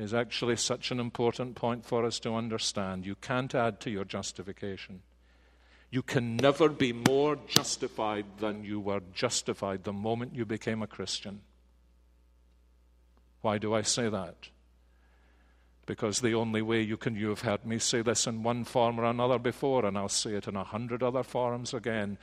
is 0.00 0.14
actually 0.14 0.56
such 0.56 0.90
an 0.90 0.98
important 0.98 1.54
point 1.54 1.84
for 1.84 2.06
us 2.06 2.18
to 2.20 2.34
understand. 2.34 3.04
You 3.04 3.14
can't 3.16 3.54
add 3.54 3.80
to 3.80 3.90
your 3.90 4.04
justification. 4.04 5.02
You 5.90 6.02
can 6.02 6.36
never 6.36 6.68
be 6.68 6.92
more 6.92 7.36
justified 7.46 8.24
than 8.38 8.64
you 8.64 8.80
were 8.80 9.02
justified 9.12 9.84
the 9.84 9.92
moment 9.92 10.34
you 10.34 10.46
became 10.46 10.82
a 10.82 10.86
Christian. 10.86 11.42
Why 13.42 13.58
do 13.58 13.74
I 13.74 13.82
say 13.82 14.08
that? 14.08 14.48
Because 15.90 16.20
the 16.20 16.34
only 16.34 16.62
way 16.62 16.80
you 16.80 16.96
can, 16.96 17.16
you 17.16 17.30
have 17.30 17.40
heard 17.40 17.66
me 17.66 17.76
say 17.76 18.00
this 18.00 18.28
in 18.28 18.44
one 18.44 18.62
form 18.62 19.00
or 19.00 19.04
another 19.06 19.40
before, 19.40 19.84
and 19.84 19.98
I'll 19.98 20.08
say 20.08 20.34
it 20.34 20.46
in 20.46 20.54
a 20.54 20.62
hundred 20.62 21.02
other 21.02 21.24
forms 21.24 21.74
again. 21.74 22.16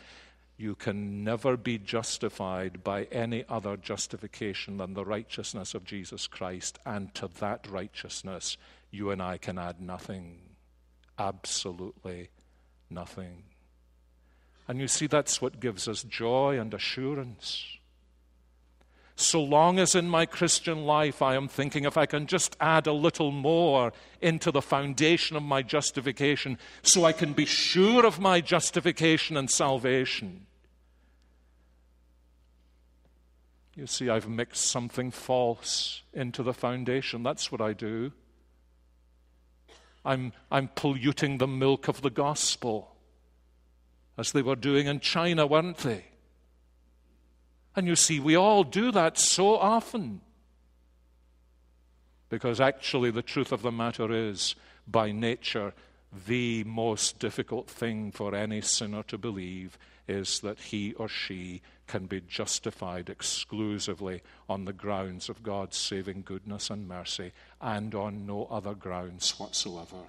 You 0.55 0.73
can 0.73 1.25
never 1.25 1.57
be 1.57 1.77
justified 1.77 2.81
by 2.81 3.03
any 3.11 3.43
other 3.49 3.75
justification 3.75 4.77
than 4.77 4.93
the 4.93 5.03
righteousness 5.03 5.75
of 5.75 5.83
Jesus 5.83 6.27
Christ, 6.27 6.79
and 6.85 7.13
to 7.15 7.27
that 7.41 7.67
righteousness, 7.69 8.55
you 8.89 9.11
and 9.11 9.21
I 9.21 9.37
can 9.37 9.59
add 9.59 9.81
nothing. 9.81 10.37
Absolutely 11.19 12.29
nothing. 12.89 13.43
And 14.69 14.79
you 14.79 14.87
see, 14.87 15.07
that's 15.07 15.41
what 15.41 15.59
gives 15.59 15.89
us 15.89 16.03
joy 16.03 16.57
and 16.57 16.73
assurance 16.73 17.76
so 19.19 19.41
long 19.41 19.79
as 19.79 19.95
in 19.95 20.07
my 20.07 20.27
Christian 20.27 20.85
life 20.85 21.23
I 21.23 21.35
am 21.35 21.47
thinking 21.47 21.85
if 21.85 21.97
I 21.97 22.05
can 22.05 22.27
just 22.27 22.55
add 22.61 22.85
a 22.85 22.93
little 22.93 23.31
more 23.31 23.91
into 24.21 24.51
the 24.51 24.61
foundation 24.61 25.35
of 25.35 25.41
my 25.41 25.63
justification 25.63 26.59
so 26.83 27.03
I 27.03 27.13
can 27.13 27.33
be 27.33 27.45
sure 27.45 28.05
of 28.05 28.19
my 28.19 28.41
justification 28.41 29.35
and 29.35 29.49
salvation. 29.49 30.45
You 33.75 33.87
see, 33.87 34.07
I've 34.07 34.29
mixed 34.29 34.67
something 34.67 35.09
false 35.09 36.03
into 36.13 36.43
the 36.43 36.53
foundation. 36.53 37.23
That's 37.23 37.51
what 37.51 37.59
I 37.59 37.73
do. 37.73 38.11
I'm, 40.05 40.31
I'm 40.51 40.67
polluting 40.67 41.39
the 41.39 41.47
milk 41.47 41.87
of 41.87 42.01
the 42.01 42.11
gospel, 42.11 42.95
as 44.15 44.31
they 44.31 44.43
were 44.43 44.55
doing 44.55 44.85
in 44.85 44.99
China, 44.99 45.47
weren't 45.47 45.77
they? 45.77 46.05
And 47.77 47.85
you 47.85 47.95
see, 47.95 48.19
we 48.19 48.35
all 48.35 48.63
do 48.63 48.91
that 48.91 49.19
so 49.19 49.55
often. 49.55 50.21
Because 52.27 52.59
actually, 52.59 53.11
the 53.11 53.21
truth 53.21 53.51
of 53.51 53.61
the 53.61 53.71
matter 53.71 54.11
is, 54.11 54.55
by 54.87 55.11
nature, 55.11 55.73
the 56.25 56.63
most 56.63 57.19
difficult 57.19 57.69
thing 57.69 58.11
for 58.11 58.33
any 58.33 58.61
sinner 58.61 59.03
to 59.03 59.17
believe 59.19 59.77
is 60.07 60.39
that 60.39 60.57
he 60.57 60.93
or 60.93 61.07
she 61.07 61.61
can 61.85 62.07
be 62.07 62.19
justified 62.19 63.09
exclusively 63.09 64.23
on 64.49 64.65
the 64.65 64.73
grounds 64.73 65.29
of 65.29 65.43
God's 65.43 65.77
saving 65.77 66.23
goodness 66.23 66.71
and 66.71 66.87
mercy 66.87 67.31
and 67.61 67.93
on 67.93 68.25
no 68.25 68.45
other 68.49 68.73
grounds 68.73 69.39
whatsoever. 69.39 70.07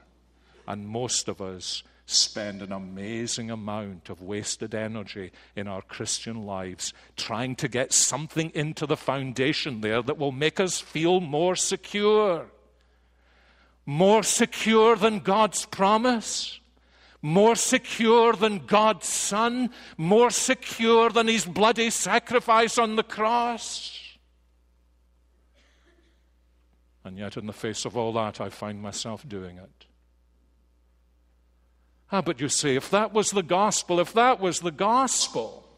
And 0.66 0.88
most 0.88 1.28
of 1.28 1.42
us 1.42 1.82
spend 2.10 2.62
an 2.62 2.72
amazing 2.72 3.50
amount 3.50 4.08
of 4.08 4.22
wasted 4.22 4.74
energy 4.74 5.30
in 5.54 5.68
our 5.68 5.82
Christian 5.82 6.46
lives 6.46 6.94
trying 7.16 7.54
to 7.56 7.68
get 7.68 7.92
something 7.92 8.50
into 8.54 8.86
the 8.86 8.96
foundation 8.96 9.82
there 9.82 10.00
that 10.00 10.16
will 10.16 10.32
make 10.32 10.58
us 10.58 10.80
feel 10.80 11.20
more 11.20 11.54
secure. 11.54 12.46
More 13.84 14.22
secure 14.22 14.96
than 14.96 15.20
God's 15.20 15.66
promise. 15.66 16.60
More 17.20 17.56
secure 17.56 18.32
than 18.32 18.60
God's 18.64 19.06
Son. 19.06 19.68
More 19.98 20.30
secure 20.30 21.10
than 21.10 21.28
His 21.28 21.44
bloody 21.44 21.90
sacrifice 21.90 22.78
on 22.78 22.96
the 22.96 23.02
cross. 23.02 24.00
And 27.04 27.18
yet, 27.18 27.36
in 27.36 27.46
the 27.46 27.52
face 27.52 27.84
of 27.84 27.98
all 27.98 28.14
that, 28.14 28.40
I 28.40 28.48
find 28.48 28.80
myself 28.80 29.28
doing 29.28 29.58
it. 29.58 29.87
Ah, 32.10 32.22
but 32.22 32.40
you 32.40 32.48
see, 32.48 32.74
if 32.74 32.90
that 32.90 33.12
was 33.12 33.30
the 33.30 33.42
gospel, 33.42 34.00
if 34.00 34.12
that 34.14 34.40
was 34.40 34.60
the 34.60 34.70
gospel, 34.70 35.68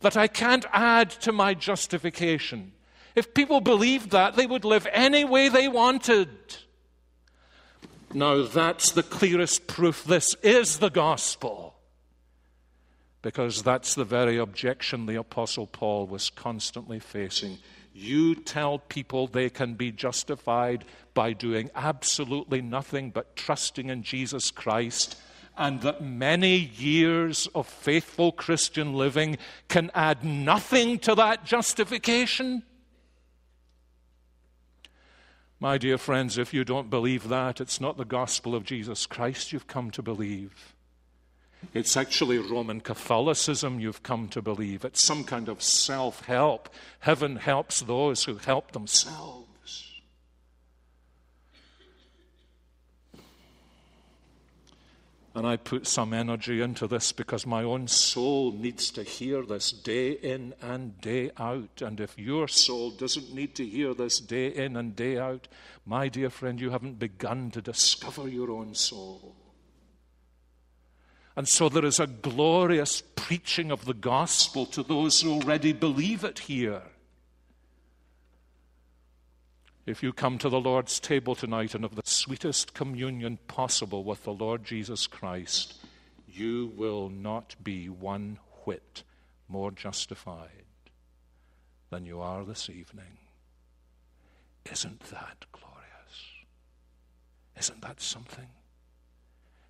that 0.00 0.16
I 0.16 0.26
can't 0.26 0.64
add 0.72 1.10
to 1.10 1.32
my 1.32 1.54
justification, 1.54 2.72
if 3.14 3.34
people 3.34 3.60
believed 3.60 4.10
that, 4.10 4.36
they 4.36 4.46
would 4.46 4.64
live 4.64 4.86
any 4.92 5.24
way 5.24 5.48
they 5.48 5.68
wanted. 5.68 6.28
Now, 8.14 8.44
that's 8.44 8.92
the 8.92 9.02
clearest 9.02 9.66
proof 9.66 10.04
this 10.04 10.34
is 10.42 10.78
the 10.78 10.88
gospel. 10.88 11.74
Because 13.20 13.62
that's 13.62 13.94
the 13.94 14.04
very 14.04 14.38
objection 14.38 15.06
the 15.06 15.16
Apostle 15.16 15.66
Paul 15.66 16.06
was 16.06 16.30
constantly 16.30 17.00
facing. 17.00 17.58
You 17.92 18.36
tell 18.36 18.78
people 18.78 19.26
they 19.26 19.50
can 19.50 19.74
be 19.74 19.90
justified 19.90 20.84
by 21.12 21.32
doing 21.32 21.70
absolutely 21.74 22.62
nothing 22.62 23.10
but 23.10 23.34
trusting 23.34 23.90
in 23.90 24.04
Jesus 24.04 24.52
Christ, 24.52 25.18
and 25.58 25.80
that 25.82 26.02
many 26.02 26.56
years 26.56 27.48
of 27.54 27.66
faithful 27.66 28.32
Christian 28.32 28.94
living 28.94 29.38
can 29.68 29.90
add 29.94 30.24
nothing 30.24 30.98
to 31.00 31.14
that 31.14 31.44
justification? 31.44 32.62
My 35.60 35.76
dear 35.76 35.98
friends, 35.98 36.38
if 36.38 36.54
you 36.54 36.64
don't 36.64 36.88
believe 36.88 37.28
that, 37.28 37.60
it's 37.60 37.80
not 37.80 37.96
the 37.96 38.04
gospel 38.04 38.54
of 38.54 38.64
Jesus 38.64 39.06
Christ 39.06 39.52
you've 39.52 39.66
come 39.66 39.90
to 39.90 40.02
believe. 40.02 40.74
It's 41.74 41.96
actually 41.96 42.38
Roman 42.38 42.80
Catholicism 42.80 43.80
you've 43.80 44.04
come 44.04 44.28
to 44.28 44.40
believe. 44.40 44.84
It's 44.84 45.04
some 45.04 45.24
kind 45.24 45.48
of 45.48 45.60
self 45.60 46.24
help. 46.26 46.68
Heaven 47.00 47.36
helps 47.36 47.80
those 47.80 48.24
who 48.24 48.36
help 48.36 48.70
themselves. 48.70 49.47
And 55.34 55.46
I 55.46 55.56
put 55.56 55.86
some 55.86 56.12
energy 56.12 56.60
into 56.60 56.86
this 56.86 57.12
because 57.12 57.46
my 57.46 57.62
own 57.62 57.86
soul 57.86 58.50
needs 58.50 58.90
to 58.92 59.02
hear 59.02 59.42
this 59.42 59.70
day 59.70 60.12
in 60.12 60.54
and 60.60 61.00
day 61.00 61.30
out. 61.36 61.82
And 61.82 62.00
if 62.00 62.18
your 62.18 62.48
soul 62.48 62.90
doesn't 62.90 63.34
need 63.34 63.54
to 63.56 63.64
hear 63.64 63.94
this 63.94 64.18
day 64.18 64.48
in 64.48 64.76
and 64.76 64.96
day 64.96 65.18
out, 65.18 65.46
my 65.86 66.08
dear 66.08 66.30
friend, 66.30 66.60
you 66.60 66.70
haven't 66.70 66.98
begun 66.98 67.50
to 67.52 67.60
discover 67.60 68.28
your 68.28 68.50
own 68.50 68.74
soul. 68.74 69.36
And 71.36 71.46
so 71.46 71.68
there 71.68 71.84
is 71.84 72.00
a 72.00 72.08
glorious 72.08 73.00
preaching 73.14 73.70
of 73.70 73.84
the 73.84 73.94
gospel 73.94 74.66
to 74.66 74.82
those 74.82 75.20
who 75.20 75.34
already 75.34 75.72
believe 75.72 76.24
it 76.24 76.40
here. 76.40 76.82
If 79.88 80.02
you 80.02 80.12
come 80.12 80.36
to 80.38 80.50
the 80.50 80.60
Lord's 80.60 81.00
table 81.00 81.34
tonight 81.34 81.74
and 81.74 81.82
have 81.82 81.94
the 81.94 82.02
sweetest 82.04 82.74
communion 82.74 83.38
possible 83.48 84.04
with 84.04 84.22
the 84.22 84.34
Lord 84.34 84.62
Jesus 84.62 85.06
Christ, 85.06 85.76
you 86.26 86.74
will 86.76 87.08
not 87.08 87.56
be 87.64 87.88
one 87.88 88.38
whit 88.66 89.02
more 89.48 89.70
justified 89.70 90.66
than 91.88 92.04
you 92.04 92.20
are 92.20 92.44
this 92.44 92.68
evening. 92.68 93.16
Isn't 94.70 95.00
that 95.04 95.46
glorious? 95.52 96.34
Isn't 97.58 97.80
that 97.80 98.02
something? 98.02 98.48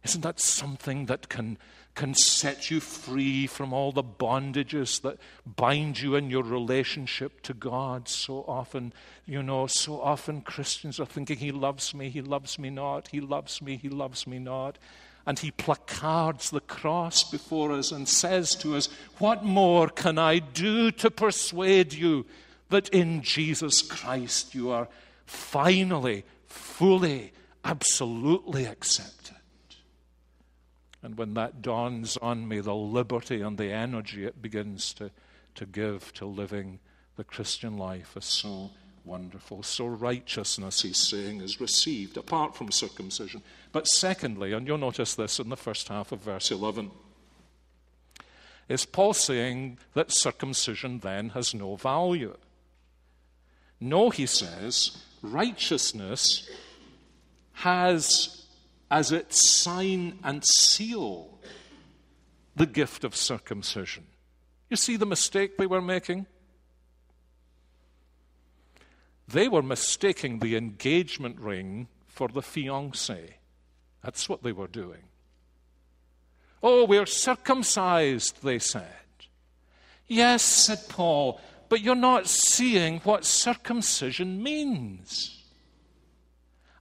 Isn't 0.09 0.23
that 0.23 0.40
something 0.40 1.05
that 1.05 1.29
can, 1.29 1.59
can 1.94 2.14
set 2.14 2.71
you 2.71 2.81
free 2.81 3.47
from 3.47 3.75
all 3.75 3.92
the 3.92 4.03
bondages 4.03 5.03
that 5.03 5.18
bind 5.44 6.01
you 6.01 6.14
in 6.14 6.31
your 6.31 6.42
relationship 6.42 7.42
to 7.42 7.53
God 7.53 8.09
so 8.09 8.42
often? 8.49 8.94
You 9.27 9.42
know, 9.42 9.66
so 9.66 10.01
often 10.01 10.40
Christians 10.40 10.99
are 10.99 11.05
thinking, 11.05 11.37
He 11.37 11.53
loves 11.53 11.92
me, 11.92 12.09
He 12.09 12.23
loves 12.23 12.59
me 12.59 12.71
not, 12.71 13.09
He 13.09 13.21
loves 13.21 13.61
me, 13.61 13.77
He 13.77 13.90
loves 13.90 14.27
me 14.27 14.38
not. 14.38 14.79
And 15.27 15.38
He 15.38 15.51
placards 15.51 16.49
the 16.49 16.62
cross 16.62 17.23
before 17.23 17.73
us 17.73 17.92
and 17.92 18.09
says 18.09 18.55
to 18.57 18.77
us, 18.77 18.88
What 19.18 19.44
more 19.44 19.90
can 19.90 20.16
I 20.16 20.38
do 20.38 20.90
to 20.92 21.11
persuade 21.11 21.92
you 21.92 22.25
that 22.71 22.88
in 22.88 23.21
Jesus 23.21 23.83
Christ 23.83 24.55
you 24.55 24.71
are 24.71 24.88
finally, 25.27 26.25
fully, 26.47 27.35
absolutely 27.62 28.64
accepted? 28.64 29.18
And 31.03 31.17
when 31.17 31.35
that 31.35 31.63
dawns 31.63 32.17
on 32.17 32.49
me, 32.49 32.61
the 32.61 32.75
liberty 32.75 33.41
and 33.41 33.57
the 33.57 33.73
energy 33.73 34.25
it 34.25 34.43
begins 34.43 34.93
to, 34.95 35.11
to 35.55 35.67
give 35.67 36.13
to 36.15 36.27
living 36.27 36.81
the 37.17 37.25
Christian 37.25 37.77
life 37.77 38.17
is 38.17 38.25
so 38.25 38.71
wonderful. 39.05 39.63
So 39.63 39.87
righteousness, 39.87 40.83
he's 40.83 40.99
saying, 40.99 41.41
is 41.41 41.61
received 41.61 42.17
apart 42.17 42.55
from 42.55 42.71
circumcision. 42.71 43.43
But 43.73 43.87
secondly, 43.87 44.53
and 44.53 44.67
you'll 44.67 44.79
notice 44.79 45.15
this 45.15 45.39
in 45.39 45.49
the 45.49 45.57
first 45.57 45.89
half 45.89 46.13
of 46.13 46.21
verse 46.21 46.51
11, 46.51 46.91
is 48.69 48.85
Paul 48.85 49.15
saying 49.15 49.79
that 49.95 50.13
circumcision 50.13 50.99
then 51.01 51.31
has 51.31 51.55
no 51.55 51.77
value. 51.77 52.37
No, 53.81 54.11
he 54.11 54.27
says, 54.27 54.99
righteousness 55.23 56.49
has 57.55 58.47
as 58.90 59.12
its 59.12 59.61
sign 59.61 60.18
and 60.24 60.44
seal 60.44 61.38
the 62.57 62.66
gift 62.66 63.05
of 63.05 63.14
circumcision. 63.14 64.07
You 64.70 64.77
see 64.77 64.96
the 64.96 65.07
mistake 65.07 65.57
they 65.57 65.66
were 65.66 65.83
making? 65.83 66.27
They 69.27 69.48
were 69.48 69.62
mistaking 69.62 70.38
the 70.38 70.57
engagement 70.57 71.38
ring 71.38 71.88
for 72.07 72.29
the 72.29 72.40
fiancé. 72.40 73.35
That's 74.03 74.29
what 74.29 74.42
they 74.42 74.53
were 74.53 74.68
doing. 74.68 75.03
Oh, 76.62 76.87
we're 76.87 77.07
circumcised, 77.07 78.42
they 78.42 78.59
said. 78.59 78.85
Yes, 80.07 80.42
said 80.42 80.81
Paul, 80.88 81.40
but 81.68 81.83
you're 81.83 81.94
not 81.94 82.27
seeing 82.27 83.01
what 83.01 83.24
circumcision 83.24 84.42
means. 84.42 85.38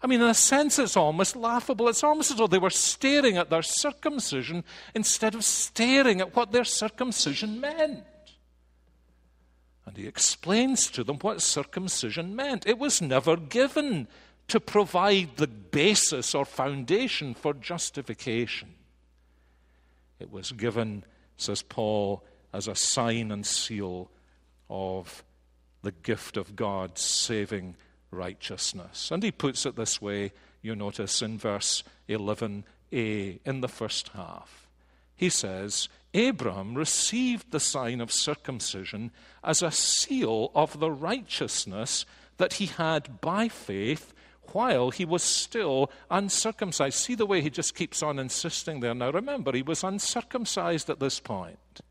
I 0.02 0.08
mean, 0.08 0.22
in 0.22 0.28
a 0.28 0.34
sense, 0.34 0.78
it's 0.78 0.96
almost 0.96 1.36
laughable. 1.36 1.90
It's 1.90 2.04
almost 2.04 2.32
as 2.32 2.38
though 2.38 2.48
they 2.48 2.60
were 2.60 2.70
staring 2.70 3.38
at 3.38 3.50
their 3.50 3.64
circumcision 3.64 4.64
instead 4.94 5.34
of 5.34 5.44
staring 5.44 6.22
at 6.22 6.36
what 6.36 6.52
their 6.52 6.64
circumcision 6.64 7.60
meant. 7.60 8.04
And 9.86 9.98
he 9.98 10.06
explains 10.06 10.92
to 10.92 11.04
them 11.04 11.18
what 11.20 11.42
circumcision 11.42 12.36
meant. 12.36 12.68
It 12.68 12.78
was 12.78 13.02
never 13.02 13.38
given 13.38 14.08
to 14.50 14.60
provide 14.60 15.38
the 15.38 15.48
basis 15.48 16.36
or 16.36 16.46
foundation 16.46 17.34
for 17.34 17.54
justification. 17.54 18.76
It 20.20 20.32
was 20.32 20.52
given, 20.52 21.04
says 21.38 21.62
Paul, 21.62 22.24
as 22.54 22.68
a 22.68 22.76
sign 22.76 23.32
and 23.32 23.46
seal 23.46 24.10
of 24.70 25.24
the 25.82 25.92
gift 25.92 26.38
of 26.38 26.56
God's 26.56 27.02
saving 27.02 27.76
righteousness. 28.12 29.12
And 29.12 29.24
he 29.24 29.32
puts 29.32 29.66
it 29.66 29.76
this 29.76 30.02
way, 30.02 30.32
you 30.62 30.76
notice 30.76 31.22
in 31.22 31.38
verse 31.38 31.84
11a 32.10 32.64
in 32.92 33.62
the 33.62 33.68
first 33.68 34.10
half. 34.10 34.68
He 35.16 35.30
says, 35.30 35.90
Abraham 36.14 36.76
received 36.76 37.52
the 37.52 37.60
sign 37.60 38.02
of 38.02 38.12
circumcision 38.12 39.12
as 39.44 39.62
a 39.62 39.72
seal 39.72 40.52
of 40.56 40.80
the 40.80 40.92
righteousness 40.92 42.06
that 42.38 42.54
he 42.54 42.68
had 42.68 43.20
by 43.20 43.48
faith 43.50 44.14
while 44.54 44.92
he 44.92 45.06
was 45.06 45.24
still 45.24 45.92
uncircumcised. 46.10 46.98
See 46.98 47.16
the 47.16 47.26
way 47.26 47.42
he 47.42 47.50
just 47.50 47.76
keeps 47.76 48.02
on 48.02 48.20
insisting 48.20 48.80
there. 48.80 48.94
Now 48.94 49.12
remember, 49.12 49.52
he 49.52 49.62
was 49.62 49.84
uncircumcised 49.84 50.90
at 50.90 51.00
this 51.00 51.20
point. 51.20 51.82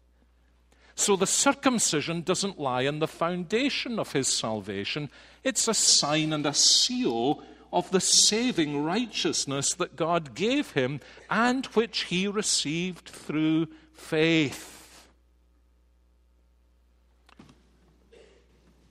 So 0.94 1.14
the 1.14 1.26
circumcision 1.26 2.22
doesn't 2.22 2.58
lie 2.58 2.82
in 2.82 3.00
the 3.00 3.06
foundation 3.06 3.98
of 3.98 4.12
his 4.12 4.28
salvation, 4.28 5.10
it's 5.46 5.68
a 5.68 5.74
sign 5.74 6.32
and 6.32 6.44
a 6.44 6.52
seal 6.52 7.40
of 7.72 7.88
the 7.92 8.00
saving 8.00 8.82
righteousness 8.82 9.74
that 9.74 9.94
God 9.94 10.34
gave 10.34 10.72
him 10.72 10.98
and 11.30 11.64
which 11.66 12.06
he 12.06 12.26
received 12.26 13.08
through 13.08 13.68
faith. 13.92 15.06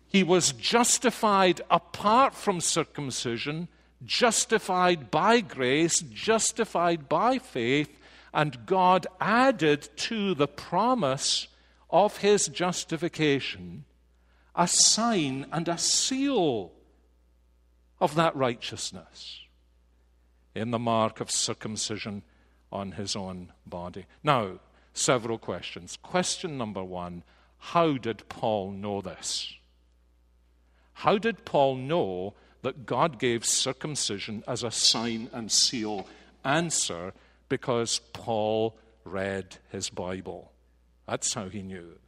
He 0.07 0.23
was 0.23 0.53
justified 0.53 1.59
apart 1.69 2.33
from 2.33 2.61
circumcision, 2.61 3.67
justified 4.05 5.11
by 5.11 5.41
grace, 5.41 5.99
justified 5.99 7.09
by 7.09 7.37
faith, 7.37 7.99
and 8.33 8.65
God 8.65 9.07
added 9.19 9.89
to 9.97 10.33
the 10.33 10.47
promise 10.47 11.49
of 11.89 12.19
his 12.19 12.47
justification 12.47 13.83
a 14.55 14.67
sign 14.67 15.45
and 15.51 15.67
a 15.67 15.77
seal 15.77 16.71
of 17.99 18.15
that 18.15 18.35
righteousness 18.35 19.41
in 20.53 20.71
the 20.71 20.79
mark 20.79 21.19
of 21.19 21.29
circumcision 21.29 22.23
on 22.71 22.93
his 22.93 23.15
own 23.15 23.51
body. 23.65 24.05
Now, 24.23 24.59
several 24.93 25.37
questions. 25.37 25.97
Question 26.01 26.57
number 26.57 26.83
one 26.83 27.23
How 27.57 27.97
did 27.97 28.27
Paul 28.29 28.71
know 28.71 29.01
this? 29.01 29.53
How 30.93 31.17
did 31.17 31.45
Paul 31.45 31.75
know 31.75 32.33
that 32.61 32.85
God 32.85 33.19
gave 33.19 33.45
circumcision 33.45 34.43
as 34.47 34.63
a 34.63 34.71
sign 34.71 35.29
and 35.33 35.51
seal? 35.51 36.07
Answer 36.43 37.13
because 37.49 37.99
Paul 38.13 38.77
read 39.03 39.57
his 39.71 39.89
Bible. 39.89 40.51
That's 41.07 41.33
how 41.33 41.49
he 41.49 41.61
knew. 41.61 41.99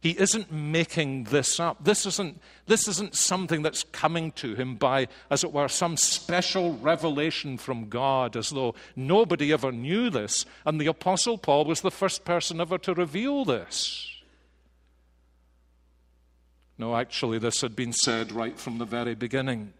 He 0.00 0.10
isn't 0.10 0.52
making 0.52 1.24
this 1.24 1.58
up. 1.58 1.82
This 1.82 2.06
isn't, 2.06 2.40
this 2.66 2.86
isn't 2.86 3.16
something 3.16 3.62
that's 3.62 3.82
coming 3.84 4.30
to 4.32 4.54
him 4.54 4.76
by, 4.76 5.08
as 5.28 5.42
it 5.42 5.52
were, 5.52 5.66
some 5.66 5.96
special 5.96 6.76
revelation 6.76 7.58
from 7.58 7.88
God, 7.88 8.36
as 8.36 8.50
though 8.50 8.76
nobody 8.94 9.52
ever 9.52 9.72
knew 9.72 10.08
this, 10.08 10.46
and 10.64 10.80
the 10.80 10.86
Apostle 10.86 11.36
Paul 11.36 11.64
was 11.64 11.80
the 11.80 11.90
first 11.90 12.24
person 12.24 12.60
ever 12.60 12.78
to 12.78 12.94
reveal 12.94 13.44
this. 13.44 14.08
No, 16.78 16.94
actually, 16.94 17.40
this 17.40 17.60
had 17.60 17.74
been 17.74 17.92
said 17.92 18.30
right 18.30 18.56
from 18.56 18.78
the 18.78 18.84
very 18.84 19.16
beginning. 19.16 19.72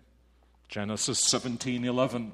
Genesis 0.69 1.21
17:11. 1.31 2.33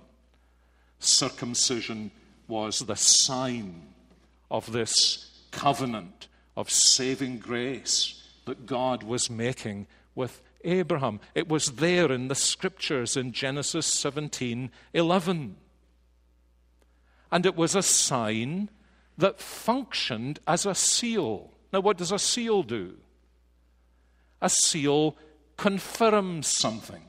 Circumcision 1.01 2.11
was 2.49 2.79
the 2.79 2.97
sign 2.97 3.93
of 4.51 4.73
this 4.73 5.31
covenant 5.51 6.29
of 6.57 6.71
saving 6.71 7.39
grace 7.39 8.23
that 8.47 8.67
God 8.67 9.03
was 9.03 9.31
making 9.31 9.87
with 10.15 10.41
Abraham. 10.65 11.21
It 11.35 11.49
was 11.49 11.73
there 11.73 12.11
in 12.11 12.29
the 12.29 12.35
scriptures 12.35 13.17
in 13.17 13.33
Genesis 13.33 13.87
17:11. 13.87 15.57
And 17.31 17.47
it 17.47 17.57
was 17.57 17.75
a 17.75 17.83
sign 17.83 18.71
that 19.19 19.41
functioned 19.41 20.39
as 20.47 20.67
a 20.67 20.75
seal. 20.75 21.51
Now 21.73 21.81
what 21.81 21.99
does 21.99 22.13
a 22.13 22.19
seal 22.19 22.63
do? 22.63 22.97
A 24.41 24.49
seal 24.49 25.17
confirms 25.57 26.47
something. 26.47 27.03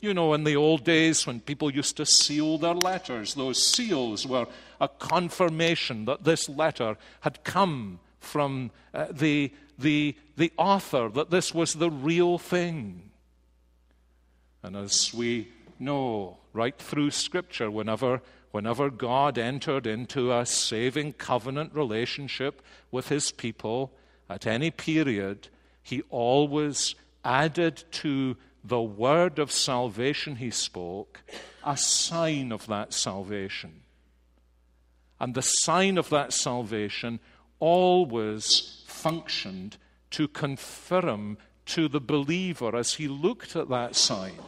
You 0.00 0.12
know, 0.12 0.34
in 0.34 0.44
the 0.44 0.56
old 0.56 0.84
days 0.84 1.26
when 1.26 1.40
people 1.40 1.70
used 1.70 1.96
to 1.96 2.04
seal 2.04 2.58
their 2.58 2.74
letters, 2.74 3.34
those 3.34 3.64
seals 3.64 4.26
were 4.26 4.46
a 4.80 4.88
confirmation 4.88 6.04
that 6.04 6.24
this 6.24 6.48
letter 6.48 6.96
had 7.20 7.42
come 7.42 8.00
from 8.24 8.70
uh, 8.92 9.06
the, 9.10 9.52
the, 9.78 10.16
the 10.36 10.52
author, 10.56 11.08
that 11.10 11.30
this 11.30 11.54
was 11.54 11.74
the 11.74 11.90
real 11.90 12.38
thing. 12.38 13.10
And 14.62 14.76
as 14.76 15.12
we 15.12 15.48
know 15.78 16.38
right 16.52 16.76
through 16.76 17.10
Scripture, 17.10 17.70
whenever, 17.70 18.22
whenever 18.50 18.90
God 18.90 19.38
entered 19.38 19.86
into 19.86 20.32
a 20.32 20.46
saving 20.46 21.14
covenant 21.14 21.74
relationship 21.74 22.62
with 22.90 23.08
his 23.08 23.30
people 23.30 23.92
at 24.28 24.46
any 24.46 24.70
period, 24.70 25.48
he 25.82 26.02
always 26.10 26.94
added 27.24 27.84
to 27.90 28.36
the 28.64 28.80
word 28.80 29.38
of 29.38 29.52
salvation 29.52 30.36
he 30.36 30.50
spoke 30.50 31.20
a 31.64 31.76
sign 31.76 32.52
of 32.52 32.66
that 32.66 32.92
salvation. 32.92 33.82
And 35.20 35.34
the 35.34 35.42
sign 35.42 35.96
of 35.96 36.10
that 36.10 36.32
salvation 36.32 37.20
always 37.64 38.82
functioned 38.86 39.78
to 40.10 40.28
confirm 40.28 41.38
to 41.64 41.88
the 41.88 42.00
believer 42.00 42.76
as 42.76 42.94
he 42.94 43.08
looked 43.08 43.56
at 43.56 43.70
that 43.70 43.96
sign 43.96 44.38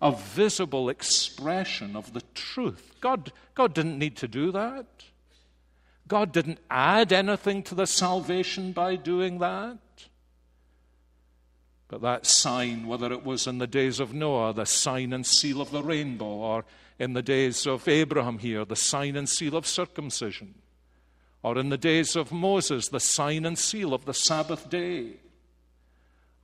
a 0.00 0.12
visible 0.12 0.88
expression 0.88 1.96
of 1.96 2.12
the 2.12 2.22
truth. 2.34 2.94
God, 3.00 3.32
God 3.54 3.74
didn't 3.74 3.98
need 3.98 4.16
to 4.18 4.28
do 4.28 4.52
that. 4.52 4.86
God 6.06 6.32
didn't 6.32 6.60
add 6.70 7.12
anything 7.12 7.62
to 7.64 7.74
the 7.74 7.86
salvation 7.86 8.72
by 8.72 8.96
doing 8.96 9.40
that. 9.40 9.78
But 11.88 12.02
that 12.02 12.26
sign, 12.26 12.86
whether 12.86 13.12
it 13.12 13.24
was 13.24 13.46
in 13.46 13.58
the 13.58 13.66
days 13.66 13.98
of 13.98 14.14
Noah, 14.14 14.54
the 14.54 14.66
sign 14.66 15.12
and 15.12 15.26
seal 15.26 15.60
of 15.60 15.70
the 15.70 15.82
rainbow, 15.82 16.26
or 16.26 16.64
in 16.98 17.14
the 17.14 17.22
days 17.22 17.66
of 17.66 17.88
Abraham 17.88 18.38
here, 18.38 18.64
the 18.64 18.76
sign 18.76 19.16
and 19.16 19.28
seal 19.28 19.56
of 19.56 19.66
circumcision, 19.66 20.54
or 21.48 21.56
in 21.56 21.70
the 21.70 21.78
days 21.78 22.14
of 22.14 22.30
Moses, 22.30 22.88
the 22.88 23.00
sign 23.00 23.46
and 23.46 23.58
seal 23.58 23.94
of 23.94 24.04
the 24.04 24.12
Sabbath 24.12 24.68
day, 24.68 25.14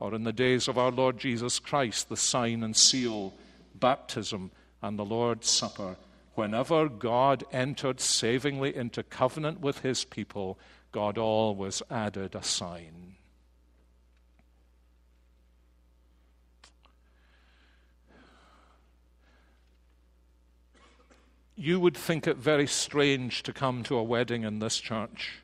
or 0.01 0.15
in 0.15 0.25
the 0.25 0.33
days 0.33 0.67
of 0.67 0.79
our 0.79 0.91
Lord 0.91 1.19
Jesus 1.19 1.59
Christ, 1.59 2.09
the 2.09 2.17
sign 2.17 2.63
and 2.63 2.75
seal, 2.75 3.35
baptism, 3.75 4.51
and 4.81 4.99
the 4.99 5.05
Lord's 5.05 5.51
Supper. 5.51 5.97
Whenever 6.37 6.89
God 6.89 7.45
entered 7.53 8.01
savingly 8.01 8.75
into 8.75 9.03
covenant 9.03 9.61
with 9.61 9.81
his 9.81 10.05
people, 10.05 10.59
God 10.91 11.19
always 11.19 11.83
added 11.91 12.35
a 12.35 12.43
sign. 12.43 13.14
You 21.57 21.79
would 21.79 21.97
think 21.97 22.27
it 22.27 22.37
very 22.37 22.67
strange 22.67 23.43
to 23.45 23.53
come 23.53 23.83
to 23.85 23.97
a 23.97 24.03
wedding 24.03 24.43
in 24.43 24.59
this 24.59 24.79
church. 24.79 25.39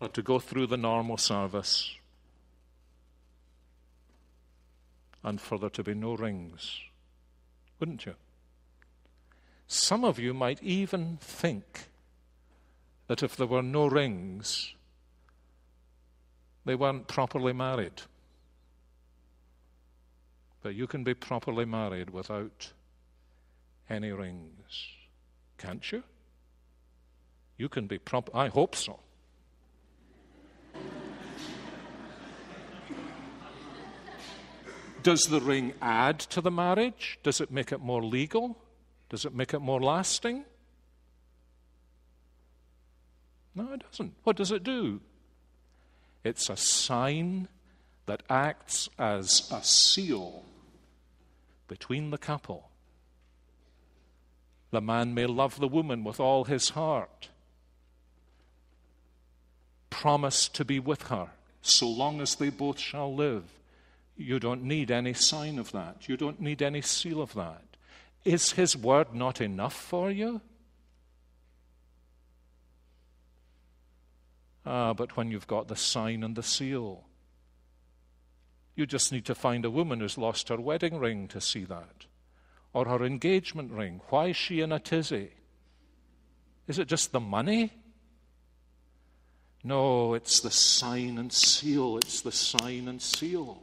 Or 0.00 0.08
to 0.08 0.22
go 0.22 0.38
through 0.38 0.66
the 0.68 0.76
normal 0.76 1.16
service. 1.16 1.94
And 5.22 5.40
for 5.40 5.58
there 5.58 5.70
to 5.70 5.82
be 5.82 5.94
no 5.94 6.14
rings, 6.14 6.80
wouldn't 7.80 8.06
you? 8.06 8.14
Some 9.66 10.04
of 10.04 10.18
you 10.18 10.32
might 10.32 10.62
even 10.62 11.18
think 11.20 11.88
that 13.08 13.22
if 13.22 13.36
there 13.36 13.46
were 13.46 13.62
no 13.62 13.86
rings, 13.86 14.74
they 16.64 16.74
weren't 16.74 17.08
properly 17.08 17.52
married 17.52 18.02
you 20.68 20.86
can 20.86 21.04
be 21.04 21.14
properly 21.14 21.64
married 21.64 22.10
without 22.10 22.72
any 23.88 24.10
rings. 24.10 24.88
Can't 25.58 25.90
you? 25.90 26.02
You 27.56 27.68
can 27.68 27.86
be 27.86 27.98
proper. 27.98 28.30
I 28.34 28.48
hope 28.48 28.74
so. 28.74 28.98
Does 35.02 35.22
the 35.22 35.40
ring 35.40 35.72
add 35.80 36.18
to 36.18 36.40
the 36.40 36.50
marriage? 36.50 37.18
Does 37.22 37.40
it 37.40 37.50
make 37.50 37.70
it 37.70 37.80
more 37.80 38.02
legal? 38.02 38.58
Does 39.08 39.24
it 39.24 39.32
make 39.32 39.54
it 39.54 39.60
more 39.60 39.80
lasting? 39.80 40.44
No, 43.54 43.72
it 43.72 43.82
doesn't. 43.88 44.14
What 44.24 44.36
does 44.36 44.50
it 44.50 44.64
do? 44.64 45.00
It's 46.24 46.50
a 46.50 46.56
sign 46.56 47.48
that 48.06 48.24
acts 48.28 48.88
as 48.98 49.48
a 49.52 49.62
seal 49.62 50.44
between 51.68 52.10
the 52.10 52.18
couple. 52.18 52.70
The 54.70 54.80
man 54.80 55.14
may 55.14 55.26
love 55.26 55.58
the 55.58 55.68
woman 55.68 56.04
with 56.04 56.20
all 56.20 56.44
his 56.44 56.70
heart, 56.70 57.28
promise 59.90 60.48
to 60.48 60.64
be 60.64 60.78
with 60.78 61.04
her 61.04 61.30
so 61.62 61.88
long 61.88 62.20
as 62.20 62.36
they 62.36 62.50
both 62.50 62.78
shall 62.78 63.14
live. 63.14 63.44
You 64.16 64.38
don't 64.38 64.64
need 64.64 64.90
any 64.90 65.12
sign 65.12 65.58
of 65.58 65.72
that. 65.72 66.08
You 66.08 66.16
don't 66.16 66.40
need 66.40 66.62
any 66.62 66.80
seal 66.80 67.20
of 67.20 67.34
that. 67.34 67.62
Is 68.24 68.52
his 68.52 68.76
word 68.76 69.14
not 69.14 69.40
enough 69.40 69.74
for 69.74 70.10
you? 70.10 70.40
Ah, 74.64 74.94
but 74.94 75.16
when 75.16 75.30
you've 75.30 75.46
got 75.46 75.68
the 75.68 75.76
sign 75.76 76.24
and 76.24 76.34
the 76.34 76.42
seal, 76.42 77.04
you 78.76 78.86
just 78.86 79.10
need 79.10 79.24
to 79.24 79.34
find 79.34 79.64
a 79.64 79.70
woman 79.70 80.00
who's 80.00 80.18
lost 80.18 80.50
her 80.50 80.60
wedding 80.60 80.98
ring 80.98 81.26
to 81.28 81.40
see 81.40 81.64
that, 81.64 82.06
or 82.72 82.84
her 82.86 83.04
engagement 83.04 83.72
ring. 83.72 84.02
Why 84.10 84.26
is 84.26 84.36
she 84.36 84.60
in 84.60 84.70
a 84.70 84.78
tizzy? 84.78 85.30
Is 86.68 86.78
it 86.78 86.86
just 86.86 87.12
the 87.12 87.20
money? 87.20 87.72
No, 89.64 90.14
it's 90.14 90.40
the 90.40 90.50
sign 90.50 91.18
and 91.18 91.32
seal. 91.32 91.96
It's 91.96 92.20
the 92.20 92.30
sign 92.30 92.86
and 92.86 93.00
seal. 93.00 93.62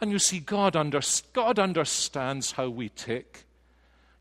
And 0.00 0.10
you 0.10 0.18
see, 0.18 0.40
God, 0.40 0.76
under, 0.76 1.00
God 1.32 1.58
understands 1.58 2.52
how 2.52 2.68
we 2.68 2.90
tick. 2.90 3.46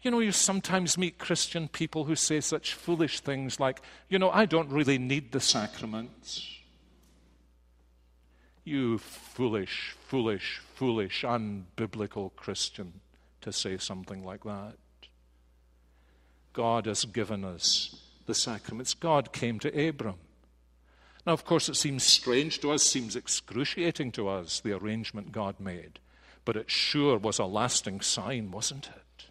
You 0.02 0.12
know, 0.12 0.20
you 0.20 0.32
sometimes 0.32 0.98
meet 0.98 1.18
Christian 1.18 1.68
people 1.68 2.06
who 2.06 2.16
say 2.16 2.40
such 2.40 2.74
foolish 2.74 3.22
things 3.22 3.60
like, 3.60 3.82
you 4.10 4.20
know, 4.20 4.30
I 4.30 4.46
don't 4.46 4.70
really 4.70 4.98
need 4.98 5.32
the 5.32 5.40
sacraments. 5.40 6.48
You 8.64 8.98
foolish, 8.98 9.96
foolish, 10.08 10.62
foolish, 10.74 11.24
unbiblical 11.24 12.36
Christian 12.36 13.02
to 13.42 13.52
say 13.52 13.78
something 13.78 14.24
like 14.24 14.44
that. 14.44 14.76
God 16.54 16.86
has 16.86 17.06
given 17.06 17.44
us 17.44 17.96
the 18.26 18.34
sacraments. 18.36 18.94
God 18.94 19.34
came 19.34 19.60
to 19.60 19.88
Abram. 19.90 20.16
Now, 21.26 21.34
of 21.34 21.46
course, 21.46 21.70
it 21.70 21.76
seems 21.76 22.04
strange 22.04 22.60
to 22.62 22.72
us, 22.72 22.84
seems 22.84 23.16
excruciating 23.16 24.12
to 24.14 24.28
us, 24.28 24.60
the 24.60 24.74
arrangement 24.74 25.32
God 25.32 25.60
made. 25.60 26.00
But 26.46 26.58
it 26.58 26.70
sure 26.70 27.18
was 27.18 27.40
a 27.40 27.46
lasting 27.46 28.02
sign, 28.02 28.52
wasn't 28.52 28.88
it? 28.88 29.26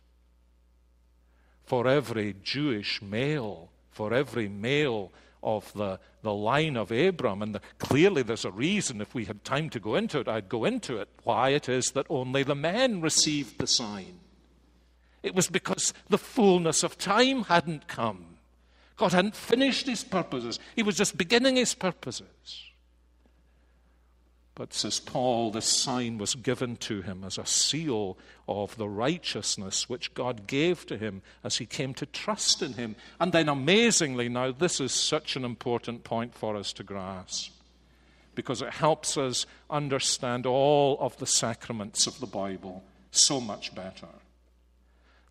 For 1.64 1.86
every 1.86 2.34
Jewish 2.42 3.00
male, 3.00 3.70
for 3.90 4.12
every 4.12 4.48
male 4.48 5.12
of 5.42 5.72
the, 5.74 5.98
the 6.22 6.32
line 6.32 6.76
of 6.76 6.90
Abram. 6.90 7.42
And 7.42 7.54
the, 7.54 7.60
clearly, 7.78 8.22
there's 8.22 8.44
a 8.44 8.50
reason. 8.50 9.00
If 9.00 9.14
we 9.14 9.24
had 9.24 9.44
time 9.44 9.70
to 9.70 9.80
go 9.80 9.94
into 9.94 10.20
it, 10.20 10.28
I'd 10.28 10.48
go 10.48 10.64
into 10.64 10.98
it. 10.98 11.08
Why 11.24 11.50
it 11.50 11.68
is 11.68 11.86
that 11.92 12.06
only 12.08 12.42
the 12.42 12.54
men 12.54 13.00
received 13.00 13.58
the 13.58 13.66
sign. 13.66 14.20
It 15.22 15.34
was 15.34 15.48
because 15.48 15.94
the 16.08 16.18
fullness 16.18 16.82
of 16.82 16.98
time 16.98 17.44
hadn't 17.44 17.86
come. 17.86 18.38
God 18.96 19.12
hadn't 19.12 19.36
finished 19.36 19.86
his 19.86 20.04
purposes, 20.04 20.58
He 20.76 20.82
was 20.82 20.96
just 20.96 21.16
beginning 21.16 21.56
his 21.56 21.74
purposes. 21.74 22.71
But, 24.54 24.74
says 24.74 25.00
Paul, 25.00 25.50
this 25.50 25.64
sign 25.64 26.18
was 26.18 26.34
given 26.34 26.76
to 26.76 27.00
him 27.00 27.24
as 27.24 27.38
a 27.38 27.46
seal 27.46 28.18
of 28.46 28.76
the 28.76 28.88
righteousness 28.88 29.88
which 29.88 30.12
God 30.12 30.46
gave 30.46 30.84
to 30.86 30.98
him 30.98 31.22
as 31.42 31.56
he 31.56 31.64
came 31.64 31.94
to 31.94 32.06
trust 32.06 32.60
in 32.60 32.74
him. 32.74 32.94
And 33.18 33.32
then, 33.32 33.48
amazingly, 33.48 34.28
now, 34.28 34.52
this 34.52 34.78
is 34.78 34.92
such 34.92 35.36
an 35.36 35.44
important 35.44 36.04
point 36.04 36.34
for 36.34 36.54
us 36.56 36.72
to 36.74 36.84
grasp 36.84 37.52
because 38.34 38.62
it 38.62 38.70
helps 38.70 39.16
us 39.16 39.46
understand 39.70 40.46
all 40.46 40.98
of 41.00 41.16
the 41.16 41.26
sacraments 41.26 42.06
of 42.06 42.18
the 42.20 42.26
Bible 42.26 42.82
so 43.10 43.40
much 43.40 43.74
better. 43.74 44.08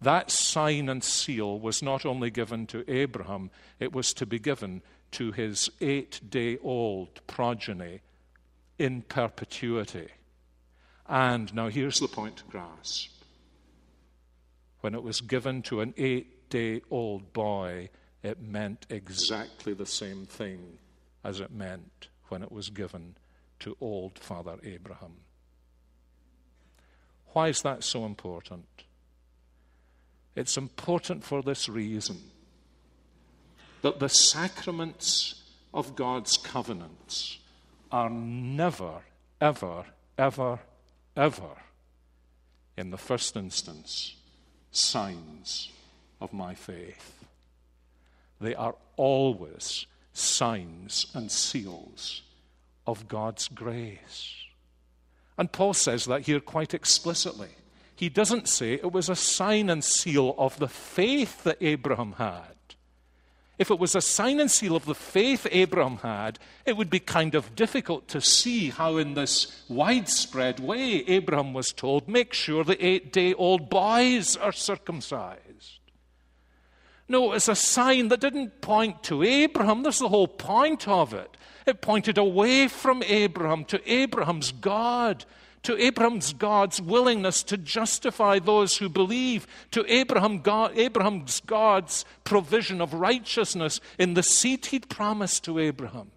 That 0.02 0.32
sign 0.32 0.90
and 0.90 1.04
seal 1.04 1.60
was 1.60 1.84
not 1.84 2.06
only 2.06 2.32
given 2.32 2.66
to 2.68 2.84
Abraham, 2.92 3.52
it 3.80 3.94
was 3.94 4.14
to 4.14 4.26
be 4.26 4.40
given 4.40 4.82
to 5.12 5.32
his 5.32 5.70
eight 5.80 6.20
day 6.28 6.58
old 6.64 7.26
progeny 7.28 8.02
in 8.82 9.04
perpetuity. 9.04 10.08
And 11.08 11.54
now 11.54 11.68
here's 11.70 12.00
the 12.00 12.08
point 12.08 12.38
to 12.38 12.44
grasp. 12.46 13.12
When 14.80 14.96
it 14.96 15.04
was 15.04 15.22
given 15.22 15.62
to 15.64 15.82
an 15.82 15.94
eight 15.98 16.50
day 16.50 16.82
old 16.90 17.32
boy, 17.32 17.90
it 18.24 18.42
meant 18.42 18.88
exactly 18.90 19.76
the 19.76 19.86
same 19.86 20.26
thing 20.26 20.80
as 21.24 21.40
it 21.40 21.52
meant 21.52 22.08
when 22.30 22.42
it 22.42 22.52
was 22.52 22.70
given 22.70 23.18
to 23.60 23.78
old 23.80 24.18
Father 24.18 24.58
Abraham. 24.64 25.14
Why 27.34 27.50
is 27.50 27.62
that 27.62 27.84
so 27.84 28.04
important? 28.04 28.66
It's 30.36 30.58
important 30.58 31.24
for 31.24 31.44
this 31.44 31.70
reason 31.70 32.18
that 33.84 34.00
the 34.00 34.10
sacraments 34.10 35.44
of 35.72 35.96
God's 35.96 36.38
covenants 36.38 37.38
are 37.92 38.10
never, 38.10 39.02
ever, 39.40 39.86
ever, 40.18 40.60
ever, 41.16 41.58
in 42.78 42.92
the 42.92 42.98
first 42.98 43.36
instance, 43.36 44.16
signs 44.72 45.70
of 46.20 46.34
my 46.34 46.54
faith. 46.54 47.24
They 48.40 48.56
are 48.56 48.76
always 48.98 49.86
signs 50.14 51.08
and 51.14 51.32
seals 51.32 52.22
of 52.88 53.08
God's 53.08 53.48
grace. 53.48 54.36
And 55.38 55.52
Paul 55.52 55.74
says 55.74 56.06
that 56.06 56.22
here 56.22 56.40
quite 56.40 56.74
explicitly. 56.74 57.50
He 57.96 58.10
doesn't 58.10 58.48
say 58.48 58.74
it 58.74 58.92
was 58.92 59.10
a 59.10 59.16
sign 59.16 59.70
and 59.70 59.84
seal 59.84 60.36
of 60.38 60.58
the 60.58 60.68
faith 60.68 61.44
that 61.44 61.58
Abraham 61.62 62.14
had. 62.14 62.56
If 63.62 63.70
it 63.70 63.78
was 63.78 63.94
a 63.94 64.02
sign 64.02 64.40
and 64.40 64.50
seal 64.50 64.76
of 64.76 64.86
the 64.86 64.96
faith 64.96 65.46
Abraham 65.52 65.98
had, 65.98 66.40
it 66.66 66.76
would 66.76 66.90
be 66.90 67.00
kind 67.00 67.36
of 67.36 67.54
difficult 67.56 68.08
to 68.08 68.20
see 68.20 68.72
how, 68.72 68.98
in 68.98 69.14
this 69.14 69.64
widespread 69.70 70.60
way, 70.60 71.04
Abraham 71.06 71.54
was 71.54 71.68
told, 71.68 72.08
make 72.08 72.34
sure 72.34 72.64
the 72.64 72.84
eight 72.84 73.14
day 73.14 73.36
old 73.36 73.70
boys 73.70 74.36
are 74.36 74.52
circumcised. 74.52 75.78
No, 77.08 77.34
it's 77.34 77.50
a 77.50 77.56
sign 77.56 78.08
that 78.08 78.22
didn't 78.22 78.62
point 78.62 79.04
to 79.04 79.22
Abraham. 79.22 79.84
That's 79.84 80.00
the 80.00 80.10
whole 80.10 80.28
point 80.28 80.88
of 80.88 81.14
it. 81.14 81.38
It 81.68 81.82
pointed 81.82 82.18
away 82.18 82.68
from 82.68 83.04
Abraham 83.04 83.64
to 83.66 83.80
Abraham's 83.88 84.52
God 84.52 85.24
to 85.64 85.78
Abraham's 85.78 86.34
God's 86.34 86.82
willingness 86.82 87.44
to 87.44 87.58
justify 87.58 88.40
those 88.40 88.78
who 88.78 88.90
believe, 88.90 89.46
to 89.72 89.86
Abraham 89.88 90.40
God, 90.40 90.78
Abraham's 90.78 91.42
God's 91.42 92.06
provision 92.24 92.82
of 92.82 92.94
righteousness 92.94 93.80
in 93.98 94.16
the 94.16 94.24
seed 94.24 94.66
he'd 94.68 94.90
promised 94.90 95.44
to 95.46 95.60
Abraham. 95.60 96.12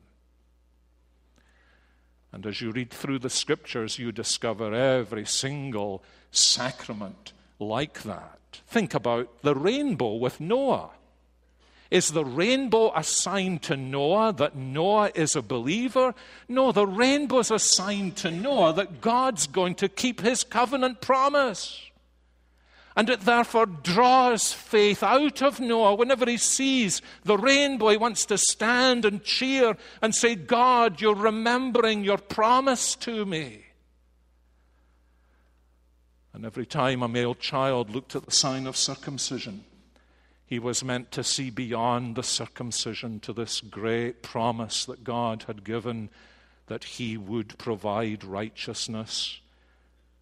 And 2.33 2.47
as 2.47 2.61
you 2.61 2.73
read 2.73 2.91
through 2.91 3.21
the 3.21 3.31
scriptures, 3.31 3.99
you 3.99 4.11
discover 4.11 4.75
every 4.75 5.25
single 5.25 6.03
sacrament 6.33 7.33
like 7.61 8.03
that. 8.03 8.61
Think 8.67 8.93
about 8.95 9.43
the 9.43 9.55
rainbow 9.55 10.15
with 10.15 10.41
Noah. 10.41 10.91
Is 11.91 12.13
the 12.13 12.25
rainbow 12.25 12.93
a 12.95 13.05
sign 13.05 13.59
to 13.61 13.77
Noah 13.77 14.33
that 14.35 14.57
Noah 14.57 15.11
is 15.15 15.37
a 15.37 15.43
believer? 15.43 16.15
No, 16.49 16.73
the 16.73 16.87
rainbow 16.87 17.41
is 17.41 17.51
a 17.51 17.59
sign 17.59 18.13
to 18.13 18.31
Noah 18.31 18.73
that 18.75 19.01
God's 19.01 19.47
going 19.47 19.75
to 19.77 19.89
keep 19.89 20.21
his 20.21 20.45
covenant 20.45 21.01
promise. 21.01 21.81
And 22.97 23.11
it 23.11 23.23
therefore 23.23 23.67
draws 23.67 24.53
faith 24.53 25.03
out 25.03 25.43
of 25.43 25.59
Noah 25.59 25.97
whenever 25.97 26.27
he 26.27 26.37
sees 26.37 27.03
the 27.25 27.37
rainbow. 27.37 27.89
He 27.89 27.97
wants 27.97 28.25
to 28.27 28.39
stand 28.39 29.05
and 29.05 29.23
cheer 29.23 29.77
and 30.01 30.15
say, 30.15 30.37
God, 30.37 31.01
you're 31.01 31.15
remembering 31.15 32.05
your 32.05 32.19
promise 32.19 32.95
to 32.97 33.27
me. 33.27 33.65
And 36.33 36.45
every 36.45 36.67
time 36.67 37.03
a 37.03 37.09
male 37.09 37.35
child 37.35 37.91
looked 37.91 38.17
at 38.17 38.25
the 38.25 38.33
sign 38.33 38.67
of 38.67 38.77
circumcision, 38.77 39.65
he 40.55 40.61
was 40.61 40.85
meant 40.85 41.11
to 41.11 41.25
see 41.25 41.51
beyond 41.51 42.15
the 42.15 42.23
circumcision 42.23 43.19
to 43.19 43.33
this 43.33 43.61
great 43.61 44.23
promise 44.23 44.85
that 44.85 45.03
God 45.03 45.43
had 45.49 45.65
given 45.65 46.11
that 46.69 46.85
he 46.85 47.17
would 47.17 47.59
provide 47.59 48.23
righteousness 48.23 49.41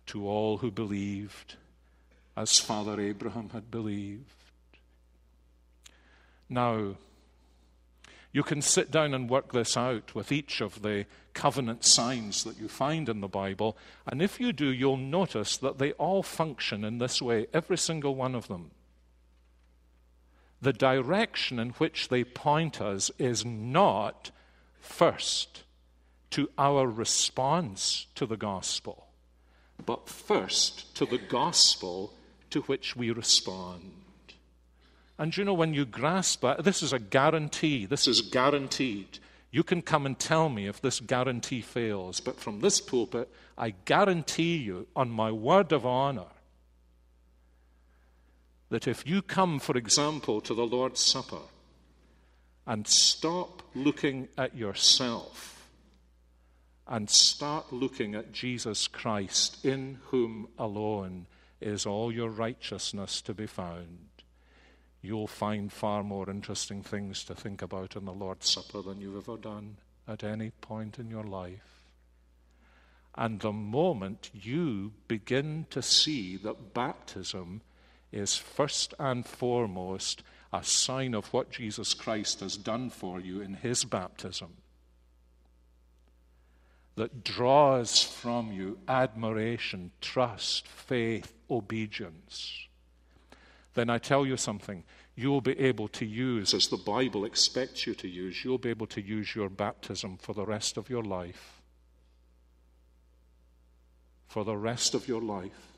to 0.07 0.27
all 0.27 0.57
who 0.57 0.71
believed, 0.71 1.57
as 2.35 2.59
Father 2.59 2.99
Abraham 2.99 3.51
had 3.51 3.71
believed. 3.71 4.25
Now, 6.49 6.97
you 8.33 8.43
can 8.43 8.63
sit 8.63 8.91
down 8.91 9.13
and 9.13 9.29
work 9.29 9.53
this 9.53 9.77
out 9.77 10.15
with 10.15 10.33
each 10.33 10.63
of 10.63 10.81
the 10.81 11.05
covenant 11.35 11.85
signs 11.85 12.43
that 12.45 12.59
you 12.59 12.69
find 12.69 13.11
in 13.11 13.21
the 13.21 13.29
Bible, 13.29 13.77
and 14.07 14.23
if 14.23 14.41
you 14.41 14.55
do, 14.55 14.73
you'll 14.73 14.97
notice 14.97 15.59
that 15.59 15.77
they 15.77 15.93
all 15.93 16.23
function 16.23 16.85
in 16.85 16.97
this 16.97 17.21
way, 17.21 17.49
every 17.53 17.77
single 17.77 18.15
one 18.15 18.35
of 18.35 18.49
them 18.49 18.71
the 20.63 20.73
direction 20.73 21.59
in 21.59 21.71
which 21.71 22.09
they 22.09 22.23
point 22.23 22.81
us 22.81 23.11
is 23.19 23.45
not 23.45 24.31
first 24.81 25.65
to 26.31 26.49
our 26.57 26.87
response 26.87 28.07
to 28.15 28.25
the 28.25 28.37
gospel, 28.37 29.09
but 29.85 30.09
first 30.09 30.97
to 30.97 31.05
the 31.05 31.19
gospel 31.19 32.15
to 32.51 32.63
which 32.63 32.97
we 32.97 33.11
respond. 33.11 33.93
And 35.19 35.37
you 35.37 35.45
know, 35.45 35.53
when 35.53 35.75
you 35.75 35.85
grasp 35.85 36.43
that, 36.43 36.65
this 36.65 36.83
is 36.83 36.93
a 36.93 36.99
guarantee. 36.99 37.85
This 37.85 38.07
is 38.07 38.23
guaranteed. 38.23 39.19
You 39.51 39.63
can 39.63 39.83
come 39.83 40.07
and 40.07 40.19
tell 40.19 40.49
me 40.49 40.67
if 40.67 40.81
this 40.81 41.01
guarantee 41.01 41.61
fails, 41.61 42.21
but 42.21 42.41
from 42.41 42.61
this 42.61 42.81
pulpit, 42.81 43.29
I 43.59 43.71
guarantee 43.85 44.57
you, 44.57 44.87
on 44.97 45.11
my 45.11 45.31
word 45.31 45.73
of 45.73 45.85
honor, 45.85 46.32
that 48.73 48.89
if 48.89 49.07
you 49.07 49.21
come, 49.21 49.59
for 49.59 49.77
example, 49.77 50.41
to 50.41 50.55
the 50.55 50.65
Lord's 50.65 50.99
Supper 50.99 51.43
and 52.67 52.89
stop 52.89 53.61
looking 53.75 54.29
at 54.39 54.57
yourself 54.57 55.69
and 56.89 57.11
start 57.11 57.71
looking 57.71 58.15
at 58.15 58.33
Jesus 58.33 58.89
Christ, 58.89 59.63
in 59.63 59.99
whom 60.07 60.49
alone 60.59 61.27
is 61.61 61.85
all 61.85 62.11
your 62.11 62.31
righteousness 62.31 63.21
to 63.21 63.35
be 63.35 63.47
found, 63.47 64.09
you'll 65.03 65.27
find 65.27 65.71
far 65.71 66.03
more 66.03 66.31
interesting 66.31 66.83
things 66.83 67.25
to 67.25 67.35
think 67.35 67.61
about 67.61 67.95
in 67.95 68.07
the 68.07 68.11
Lord's 68.11 68.49
Supper 68.51 68.81
than 68.81 69.03
you've 69.03 69.29
ever 69.29 69.37
done 69.37 69.77
at 70.09 70.25
any 70.25 70.49
point 70.63 70.99
in 70.99 71.11
your 71.11 71.25
life. 71.25 71.83
And 73.17 73.39
the 73.39 73.53
moment 73.53 74.31
you 74.33 74.95
begin 75.09 75.67
to 75.69 75.83
see 75.83 76.39
that 76.39 76.73
baptism 76.73 77.61
is 78.13 78.37
first 78.37 78.95
and 78.99 79.27
foremost 79.27 80.23
a 80.53 80.63
sign 80.63 81.15
of 81.15 81.33
what 81.33 81.51
Jesus 81.51 81.95
Christ 81.95 82.41
has 82.41 82.57
done 82.57 82.91
for 82.91 83.19
you 83.19 83.41
in 83.41 83.55
his 83.55 83.85
baptism 83.85 84.57
that 86.95 87.25
draws 87.25 88.03
from 88.03 88.53
you 88.53 88.79
admiration, 88.87 89.91
trust, 90.01 90.69
faith, 90.69 91.33
obedience, 91.51 92.67
then 93.75 93.89
I 93.89 93.99
tell 93.99 94.27
you 94.27 94.37
something. 94.37 94.85
You'll 95.15 95.41
be 95.41 95.59
able 95.59 95.89
to 95.89 96.05
use, 96.05 96.53
as 96.53 96.65
the 96.65 96.77
Bible 96.77 97.25
expects 97.25 97.87
you 97.87 97.95
to 97.95 98.09
use, 98.09 98.45
you'll 98.45 98.59
be 98.59 98.71
able 98.71 98.87
to 98.89 99.01
use 99.01 99.35
your 99.35 99.49
baptism 99.49 100.19
for 100.19 100.35
the 100.35 100.45
rest 100.45 100.77
of 100.77 100.91
your 100.91 101.03
life. 101.03 101.63
For 104.29 104.45
the 104.45 104.57
rest 104.57 104.95
of 104.95 105.09
your 105.09 105.21
life 105.21 105.72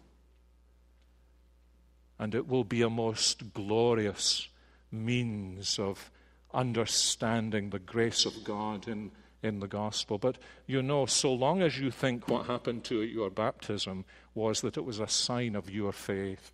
and 2.25 2.35
it 2.35 2.49
will 2.49 2.65
be 2.65 2.81
a 2.81 2.89
most 2.89 3.53
glorious 3.53 4.49
means 4.91 5.79
of 5.79 6.11
understanding 6.55 7.69
the 7.69 7.79
grace 7.79 8.25
of 8.25 8.43
God 8.45 8.89
in, 8.89 9.11
in 9.43 9.61
the 9.61 9.67
gospel. 9.67 10.17
But 10.17 10.39
you 10.67 10.81
know, 10.83 11.05
so 11.05 11.35
long 11.35 11.61
as 11.61 11.79
you 11.79 11.91
think 11.91 12.27
what 12.27 12.47
happened 12.47 12.83
to 12.85 13.03
your 13.03 13.29
baptism 13.29 14.07
was 14.35 14.63
that 14.63 14.79
it 14.79 14.87
was 14.87 15.01
a 15.01 15.07
sign 15.07 15.55
of 15.55 15.69
your 15.69 15.93
faith, 15.93 16.51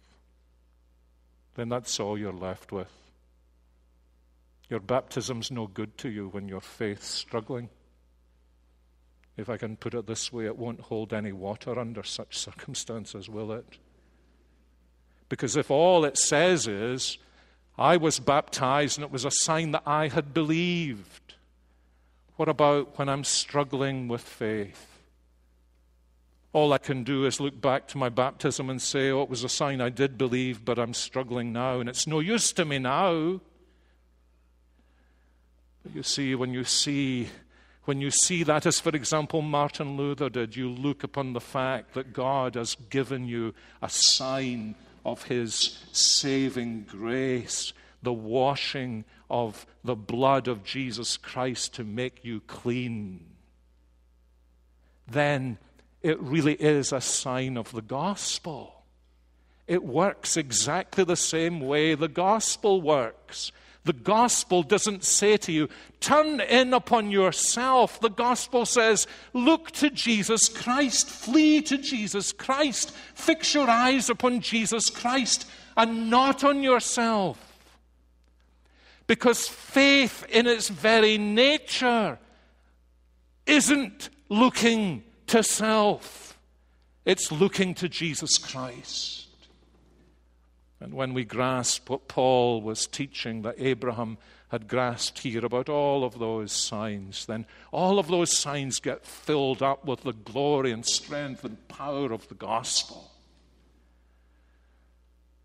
then 1.55 1.69
that's 1.69 2.01
all 2.01 2.19
you're 2.19 2.33
left 2.33 2.73
with. 2.73 2.91
Your 4.69 4.81
baptism's 4.81 5.53
no 5.53 5.69
good 5.69 5.97
to 5.99 6.09
you 6.09 6.31
when 6.31 6.49
your 6.49 6.61
faith's 6.61 7.07
struggling. 7.07 7.69
If 9.37 9.49
I 9.49 9.57
can 9.57 9.77
put 9.77 9.95
it 9.95 10.09
this 10.09 10.33
way, 10.33 10.47
it 10.47 10.59
won't 10.59 10.81
hold 10.81 11.13
any 11.13 11.31
water 11.31 11.79
under 11.79 12.03
such 12.03 12.37
circumstances, 12.37 13.29
will 13.29 13.53
it? 13.53 13.79
Because 15.31 15.57
if 15.57 15.71
all 15.71 16.05
it 16.05 16.19
says 16.19 16.67
is, 16.67 17.17
I 17.79 17.97
was 17.97 18.19
baptized 18.19 18.99
and 18.99 19.05
it 19.05 19.13
was 19.13 19.25
a 19.25 19.31
sign 19.31 19.71
that 19.71 19.85
I 19.87 20.09
had 20.09 20.35
believed, 20.35 21.35
what 22.37 22.49
about 22.49 22.99
when 22.99 23.09
I'm 23.09 23.25
struggling 23.25 24.09
with 24.09 24.21
faith? 24.21 24.87
All 26.53 26.73
I 26.73 26.79
can 26.79 27.05
do 27.05 27.25
is 27.27 27.41
look 27.41 27.59
back 27.61 27.87
to 27.89 27.99
my 27.99 28.09
baptism 28.09 28.69
and 28.69 28.83
say, 28.83 29.11
oh, 29.11 29.23
it 29.23 29.31
was 29.31 29.45
a 29.45 29.49
sign 29.49 29.81
I 29.81 29.89
did 29.89 30.19
believe, 30.19 30.65
but 30.65 30.81
I'm 30.81 30.93
struggling 30.93 31.53
now, 31.53 31.79
and 31.79 31.89
it's 31.89 32.09
no 32.09 32.19
use 32.19 32.53
to 32.55 32.65
me 32.65 32.81
now. 32.81 33.41
But 35.85 35.95
you 35.95 36.03
see, 36.03 36.35
when 36.35 36.53
you 36.53 36.65
see 36.65 37.29
when 37.85 38.01
you 38.01 38.11
see 38.11 38.43
that, 38.43 38.67
as 38.67 38.79
for 38.79 38.91
example 38.91 39.43
Martin 39.43 39.97
Luther 39.97 40.29
did, 40.29 40.55
you 40.55 40.69
look 40.69 41.03
upon 41.03 41.33
the 41.33 41.41
fact 41.41 41.95
that 41.95 42.13
God 42.13 42.55
has 42.55 42.75
given 42.91 43.27
you 43.27 43.55
a 43.81 43.89
sign 43.89 44.75
of 45.05 45.25
his 45.25 45.79
saving 45.93 46.85
grace, 46.89 47.73
the 48.03 48.13
washing 48.13 49.05
of 49.29 49.67
the 49.85 49.97
blood 49.97 50.49
of 50.49 50.65
Jesus 50.65 51.17
Christ 51.17 51.75
to 51.75 51.85
make 51.85 52.25
you 52.25 52.41
clean. 52.41 53.27
Then 55.07 55.59
it 56.03 56.21
really 56.21 56.55
is 56.55 56.93
a 56.93 57.01
sign 57.01 57.57
of 57.57 57.73
the 57.73 57.83
gospel. 57.83 58.83
It 59.67 59.85
works 59.85 60.37
exactly 60.37 61.05
the 61.05 61.17
same 61.17 61.61
way 61.61 61.95
the 61.95 62.09
gospel 62.09 62.81
works. 62.81 63.53
The 63.85 63.93
gospel 63.95 64.63
doesn't 64.63 65.05
say 65.05 65.39
to 65.39 65.53
you, 65.53 65.69
turn 66.01 66.41
in 66.41 66.75
upon 66.75 67.11
yourself. 67.11 67.99
The 68.01 68.11
gospel 68.11 68.67
says, 68.67 69.07
look 69.33 69.71
to 69.73 69.89
Jesus 69.89 70.51
Christ, 70.51 71.09
flee 71.09 71.63
to 71.63 71.79
Jesus 71.79 72.31
Christ, 72.33 72.91
fix 73.15 73.55
your 73.55 73.71
eyes 73.71 74.11
upon 74.11 74.43
Jesus 74.43 74.91
Christ 74.91 75.49
and 75.77 76.11
not 76.11 76.45
on 76.45 76.63
yourself. 76.63 77.39
Because 79.07 79.49
faith 79.49 80.27
in 80.29 80.47
its 80.47 80.69
very 80.69 81.17
nature 81.17 82.19
isn't 83.47 84.11
looking 84.29 85.03
to 85.29 85.43
self, 85.43 86.39
it's 87.07 87.33
looking 87.33 87.75
to 87.75 87.89
Jesus 87.89 88.37
Christ. 88.37 89.30
And 90.81 90.95
when 90.95 91.13
we 91.13 91.25
grasp 91.25 91.91
what 91.91 92.09
Paul 92.09 92.63
was 92.63 92.87
teaching 92.87 93.43
that 93.43 93.57
Abraham 93.59 94.17
had 94.49 94.67
grasped 94.67 95.21
here 95.21 95.45
about 95.45 95.69
all 95.69 96.03
of 96.03 96.19
those 96.19 96.53
signs, 96.53 97.27
then 97.27 97.47
all 97.71 97.99
of 97.99 98.09
those 98.09 98.37
signs 98.37 98.81
get 98.81 99.05
filled 99.05 99.63
up 99.63 99.85
with 99.85 100.03
the 100.03 100.13
glory 100.13 100.73
and 100.73 100.85
strength 100.85 101.45
and 101.45 101.69
power 101.69 102.13
of 102.13 102.29
the 102.29 102.35
gospel. 102.35 103.11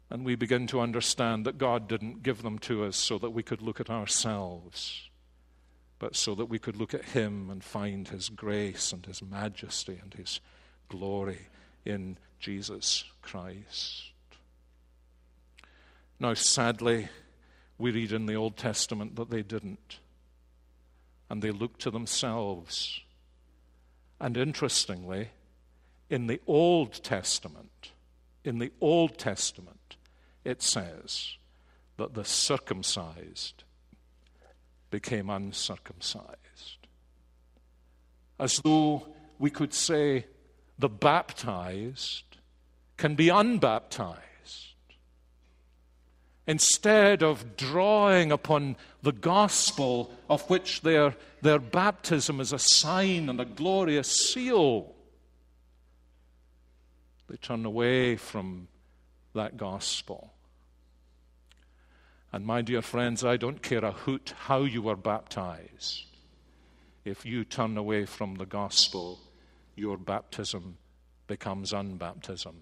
And 0.10 0.24
we 0.24 0.36
begin 0.36 0.68
to 0.68 0.80
understand 0.80 1.46
that 1.46 1.58
God 1.58 1.88
didn't 1.88 2.24
give 2.24 2.42
them 2.42 2.58
to 2.60 2.86
us 2.86 2.96
so 2.96 3.18
that 3.18 3.32
we 3.32 3.44
could 3.44 3.62
look 3.62 3.80
at 3.80 3.90
ourselves 3.90 5.10
but 6.00 6.16
so 6.16 6.36
that 6.36 6.46
we 6.46 6.60
could 6.60 6.76
look 6.76 6.94
at 6.94 7.06
him 7.06 7.50
and 7.50 7.64
find 7.64 8.08
his 8.08 8.30
grace 8.30 8.92
and 8.92 9.06
his 9.06 9.22
majesty 9.22 10.00
and 10.02 10.14
his 10.14 10.40
glory 10.90 11.48
in 11.86 12.18
Jesus 12.40 13.06
Christ. 13.22 14.12
Now, 16.26 16.34
sadly, 16.34 17.08
we 17.78 17.92
read 17.92 18.12
in 18.12 18.26
the 18.26 18.34
Old 18.34 18.58
Testament 18.58 19.16
that 19.18 19.30
they 19.30 19.44
didn't. 19.44 20.00
And 21.30 21.40
they 21.40 21.52
looked 21.52 21.82
to 21.82 21.92
themselves. 21.92 23.02
And 24.20 24.36
interestingly, 24.36 25.30
in 26.10 26.26
the 26.26 26.42
Old 26.48 27.04
Testament, 27.04 27.92
in 28.44 28.58
the 28.58 28.72
Old 28.82 29.20
Testament, 29.20 29.98
it 30.44 30.64
says 30.64 31.38
that 31.98 32.16
the 32.16 32.26
circumcised 32.26 33.64
became 34.90 35.30
uncircumcised. 35.30 36.88
As 38.40 38.60
though 38.64 39.10
we 39.38 39.52
could 39.52 39.76
say 39.76 40.26
the 40.80 40.90
baptized 40.90 42.38
can 42.98 43.14
be 43.14 43.30
unbaptized. 43.30 44.22
Instead 46.48 47.24
of 47.24 47.58
drawing 47.58 48.32
upon 48.32 48.76
the 49.02 49.12
gospel 49.12 50.12
of 50.30 50.48
which 50.50 50.82
their, 50.82 51.16
their 51.42 51.60
baptism 51.60 52.40
is 52.40 52.54
a 52.54 52.60
sign 52.60 53.30
and 53.30 53.42
a 53.42 53.46
glorious 53.46 54.12
seal, 54.12 54.94
they 57.28 57.38
turn 57.38 57.66
away 57.66 58.16
from 58.16 58.68
that 59.34 59.58
gospel 59.58 60.36
and 62.36 62.46
my 62.46 62.62
dear 62.62 62.82
friends, 62.82 63.24
I 63.24 63.38
don't 63.38 63.62
care 63.62 63.86
a 63.86 63.94
hoot 63.94 64.34
how 64.38 64.64
you 64.64 64.82
were 64.82 64.98
baptized. 64.98 66.04
If 67.06 67.26
you 67.26 67.46
turn 67.46 67.78
away 67.78 68.04
from 68.06 68.36
the 68.36 68.46
gospel, 68.46 69.22
your 69.74 69.98
baptism 69.98 70.78
becomes 71.28 71.72
unbaptism, 71.72 72.56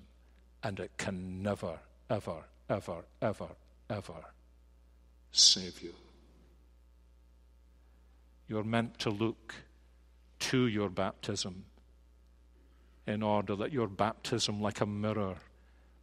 and 0.61 0.79
it 0.79 0.91
can 0.97 1.41
never, 1.41 1.79
ever, 2.07 2.43
ever, 2.69 3.05
ever, 3.19 3.47
ever 3.89 4.25
save 5.31 5.81
you. 5.81 5.93
You're 8.47 8.63
meant 8.63 8.99
to 8.99 9.09
look 9.09 9.55
to 10.39 10.67
your 10.67 10.89
baptism 10.89 11.65
in 13.07 13.23
order 13.23 13.55
that 13.55 13.71
your 13.71 13.87
baptism, 13.87 14.61
like 14.61 14.81
a 14.81 14.85
mirror, 14.85 15.35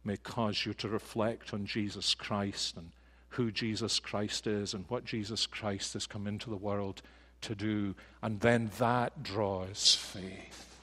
may 0.03 0.17
cause 0.17 0.65
you 0.65 0.73
to 0.73 0.89
reflect 0.89 1.53
on 1.53 1.65
Jesus 1.65 2.13
Christ 2.13 2.75
and 2.77 2.91
who 3.29 3.51
Jesus 3.51 3.99
Christ 3.99 4.47
is 4.47 4.73
and 4.73 4.85
what 4.87 5.05
Jesus 5.05 5.45
Christ 5.45 5.93
has 5.93 6.05
come 6.05 6.27
into 6.27 6.49
the 6.49 6.57
world 6.57 7.01
to 7.41 7.55
do. 7.55 7.95
And 8.21 8.39
then 8.39 8.71
that 8.77 9.23
draws 9.23 9.95
faith. 9.95 10.79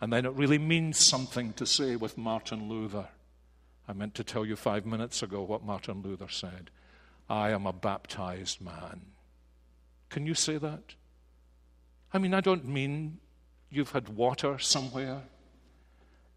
And 0.00 0.12
then 0.12 0.24
it 0.24 0.32
really 0.32 0.58
means 0.58 0.98
something 0.98 1.52
to 1.54 1.66
say 1.66 1.96
with 1.96 2.16
Martin 2.16 2.68
Luther. 2.68 3.08
I 3.90 3.92
meant 3.92 4.14
to 4.14 4.24
tell 4.24 4.46
you 4.46 4.54
five 4.54 4.86
minutes 4.86 5.20
ago 5.20 5.42
what 5.42 5.64
Martin 5.64 6.02
Luther 6.02 6.28
said 6.28 6.70
I 7.28 7.50
am 7.50 7.66
a 7.66 7.72
baptized 7.72 8.60
man. 8.60 9.00
Can 10.08 10.26
you 10.26 10.34
say 10.34 10.58
that? 10.58 10.94
I 12.12 12.18
mean, 12.18 12.32
I 12.32 12.40
don't 12.40 12.66
mean 12.66 13.18
you've 13.68 13.90
had 13.90 14.08
water 14.08 14.58
somewhere 14.58 15.22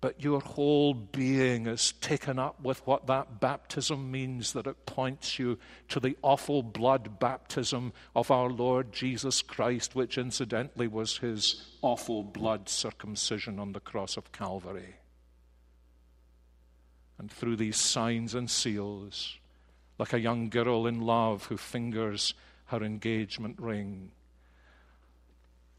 but 0.04 0.22
your 0.22 0.42
whole 0.42 0.94
being 0.94 1.66
is 1.66 1.94
taken 2.02 2.38
up 2.38 2.62
with 2.62 2.86
what 2.86 3.08
that 3.08 3.40
baptism 3.40 4.12
means, 4.12 4.52
that 4.52 4.68
it 4.68 4.86
points 4.86 5.40
you 5.40 5.58
to 5.88 5.98
the 5.98 6.18
awful 6.22 6.62
blood 6.62 7.22
baptism 7.22 7.94
of 8.14 8.30
our 8.30 8.50
Lord 8.50 8.92
Jesus 8.92 9.42
Christ, 9.42 9.96
which 9.96 10.18
incidentally 10.18 10.90
was 10.90 11.20
his 11.20 11.78
awful 11.82 12.22
blood 12.22 12.68
circumcision 12.68 13.60
on 13.60 13.72
the 13.72 13.80
cross 13.80 14.18
of 14.18 14.34
Calvary. 14.34 14.96
And 17.24 17.32
through 17.32 17.56
these 17.56 17.78
signs 17.78 18.36
and 18.36 18.52
seals, 18.52 19.38
like 19.98 20.12
a 20.12 20.20
young 20.20 20.50
girl 20.50 20.88
in 20.88 21.00
love 21.00 21.46
who 21.46 21.56
fingers 21.56 22.34
her 22.66 22.84
engagement 22.84 23.62
ring, 23.62 24.12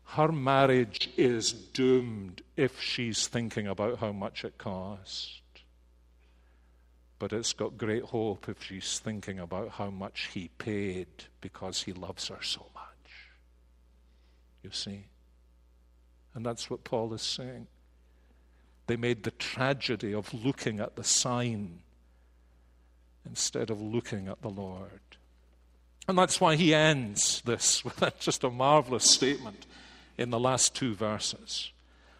her 0.04 0.32
marriage 0.32 1.10
is 1.18 1.52
doomed 1.52 2.40
if 2.56 2.80
she's 2.80 3.26
thinking 3.26 3.66
about 3.66 3.98
how 3.98 4.10
much 4.10 4.42
it 4.42 4.56
cost. 4.56 5.42
But 7.18 7.34
it's 7.34 7.52
got 7.52 7.76
great 7.76 8.04
hope 8.04 8.48
if 8.48 8.64
she's 8.64 8.98
thinking 8.98 9.38
about 9.38 9.68
how 9.68 9.90
much 9.90 10.30
he 10.32 10.48
paid 10.56 11.08
because 11.42 11.82
he 11.82 11.92
loves 11.92 12.28
her 12.28 12.42
so 12.42 12.64
much. 12.74 13.12
You 14.62 14.70
see? 14.70 15.04
And 16.32 16.46
that's 16.46 16.70
what 16.70 16.84
Paul 16.84 17.12
is 17.12 17.20
saying. 17.20 17.66
They 18.86 18.96
made 18.96 19.22
the 19.22 19.30
tragedy 19.30 20.12
of 20.12 20.32
looking 20.34 20.80
at 20.80 20.96
the 20.96 21.04
sign 21.04 21.80
instead 23.26 23.70
of 23.70 23.80
looking 23.80 24.28
at 24.28 24.42
the 24.42 24.50
Lord. 24.50 25.00
And 26.06 26.18
that's 26.18 26.40
why 26.40 26.56
he 26.56 26.74
ends 26.74 27.42
this 27.44 27.84
with 27.84 28.02
just 28.18 28.44
a 28.44 28.50
marvelous 28.50 29.10
statement 29.10 29.66
in 30.18 30.30
the 30.30 30.38
last 30.38 30.74
two 30.74 30.94
verses. 30.94 31.70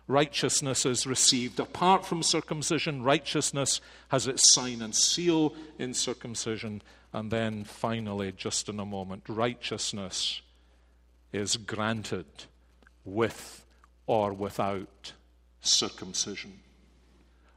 Righteousness 0.06 0.84
is 0.84 1.06
received 1.06 1.58
apart 1.58 2.04
from 2.04 2.22
circumcision. 2.22 3.02
Righteousness 3.02 3.80
has 4.08 4.26
its 4.26 4.52
sign 4.54 4.82
and 4.82 4.94
seal 4.94 5.54
in 5.78 5.94
circumcision. 5.94 6.82
And 7.12 7.30
then 7.30 7.64
finally, 7.64 8.32
just 8.32 8.68
in 8.68 8.78
a 8.80 8.84
moment, 8.84 9.24
righteousness 9.28 10.42
is 11.32 11.56
granted 11.56 12.26
with 13.04 13.64
or 14.06 14.32
without 14.32 15.14
circumcision. 15.66 16.60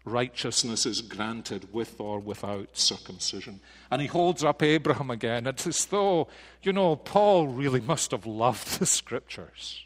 Righteousness 0.05 0.85
is 0.85 1.01
granted 1.01 1.73
with 1.73 1.99
or 1.99 2.19
without 2.19 2.77
circumcision. 2.77 3.59
And 3.91 4.01
he 4.01 4.07
holds 4.07 4.43
up 4.43 4.63
Abraham 4.63 5.11
again. 5.11 5.45
It's 5.47 5.67
as 5.67 5.85
though, 5.85 6.29
you 6.63 6.71
know, 6.71 6.95
Paul 6.95 7.47
really 7.47 7.81
must 7.81 8.11
have 8.11 8.25
loved 8.25 8.79
the 8.79 8.85
scriptures. 8.85 9.85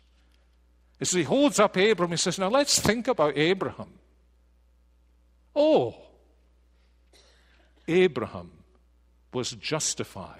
As 0.99 1.11
he 1.11 1.23
holds 1.23 1.59
up 1.59 1.75
Abraham, 1.75 2.11
he 2.11 2.17
says, 2.17 2.37
Now 2.37 2.49
let's 2.49 2.79
think 2.79 3.07
about 3.07 3.35
Abraham. 3.35 3.93
Oh, 5.55 5.95
Abraham 7.87 8.51
was 9.33 9.51
justified 9.51 10.39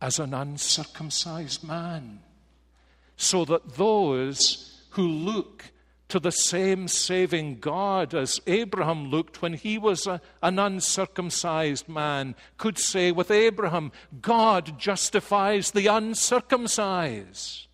as 0.00 0.18
an 0.18 0.34
uncircumcised 0.34 1.62
man, 1.62 2.20
so 3.16 3.44
that 3.44 3.76
those 3.76 4.82
who 4.90 5.06
look 5.06 5.64
to 6.08 6.20
the 6.20 6.32
same 6.32 6.86
saving 6.86 7.58
God 7.60 8.14
as 8.14 8.40
Abraham 8.46 9.10
looked 9.10 9.42
when 9.42 9.54
he 9.54 9.78
was 9.78 10.06
a, 10.06 10.20
an 10.42 10.58
uncircumcised 10.58 11.88
man 11.88 12.34
could 12.58 12.78
say 12.78 13.10
with 13.10 13.30
Abraham, 13.30 13.90
God 14.20 14.78
justifies 14.78 15.70
the 15.70 15.86
uncircumcised. 15.86 17.68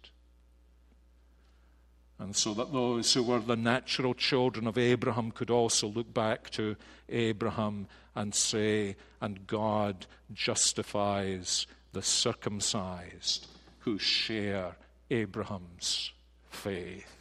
And 2.18 2.36
so 2.36 2.52
that 2.54 2.72
those 2.72 3.14
who 3.14 3.22
were 3.22 3.40
the 3.40 3.56
natural 3.56 4.14
children 4.14 4.66
of 4.66 4.76
Abraham 4.76 5.30
could 5.30 5.50
also 5.50 5.88
look 5.88 6.12
back 6.12 6.50
to 6.50 6.76
Abraham 7.08 7.88
and 8.14 8.34
say, 8.34 8.96
and 9.20 9.46
God 9.46 10.06
justifies 10.32 11.66
the 11.92 12.02
circumcised 12.02 13.46
who 13.80 13.98
share 13.98 14.76
Abraham's 15.10 16.12
faith. 16.50 17.19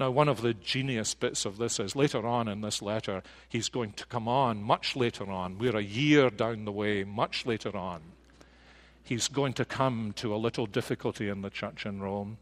Now, 0.00 0.10
one 0.10 0.30
of 0.30 0.40
the 0.40 0.54
genius 0.54 1.12
bits 1.12 1.44
of 1.44 1.58
this 1.58 1.78
is 1.78 1.94
later 1.94 2.26
on 2.26 2.48
in 2.48 2.62
this 2.62 2.80
letter, 2.80 3.22
he's 3.50 3.68
going 3.68 3.92
to 3.92 4.06
come 4.06 4.28
on, 4.28 4.62
much 4.62 4.96
later 4.96 5.30
on. 5.30 5.58
We're 5.58 5.76
a 5.76 5.82
year 5.82 6.30
down 6.30 6.64
the 6.64 6.72
way, 6.72 7.04
much 7.04 7.44
later 7.44 7.76
on. 7.76 8.00
He's 9.04 9.28
going 9.28 9.52
to 9.52 9.66
come 9.66 10.14
to 10.16 10.34
a 10.34 10.40
little 10.40 10.64
difficulty 10.64 11.28
in 11.28 11.42
the 11.42 11.50
church 11.50 11.84
in 11.84 12.00
Rome. 12.00 12.38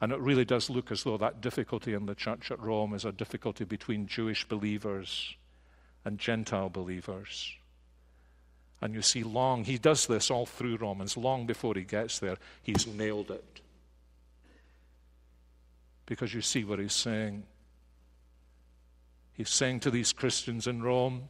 And 0.00 0.12
it 0.12 0.20
really 0.20 0.44
does 0.44 0.70
look 0.70 0.92
as 0.92 1.02
though 1.02 1.16
that 1.16 1.40
difficulty 1.40 1.94
in 1.94 2.06
the 2.06 2.14
church 2.14 2.52
at 2.52 2.60
Rome 2.60 2.94
is 2.94 3.04
a 3.04 3.10
difficulty 3.10 3.64
between 3.64 4.06
Jewish 4.06 4.46
believers 4.46 5.34
and 6.04 6.16
Gentile 6.16 6.68
believers. 6.68 7.54
And 8.80 8.94
you 8.94 9.02
see, 9.02 9.24
long, 9.24 9.64
he 9.64 9.78
does 9.78 10.06
this 10.06 10.30
all 10.30 10.46
through 10.46 10.76
Romans, 10.76 11.16
long 11.16 11.44
before 11.44 11.74
he 11.74 11.82
gets 11.82 12.20
there, 12.20 12.36
he's 12.62 12.86
nailed 12.86 13.32
it. 13.32 13.62
Because 16.06 16.32
you 16.32 16.40
see 16.40 16.64
what 16.64 16.78
he's 16.78 16.92
saying. 16.92 17.44
He's 19.32 19.50
saying 19.50 19.80
to 19.80 19.90
these 19.90 20.12
Christians 20.12 20.66
in 20.66 20.82
Rome, 20.82 21.28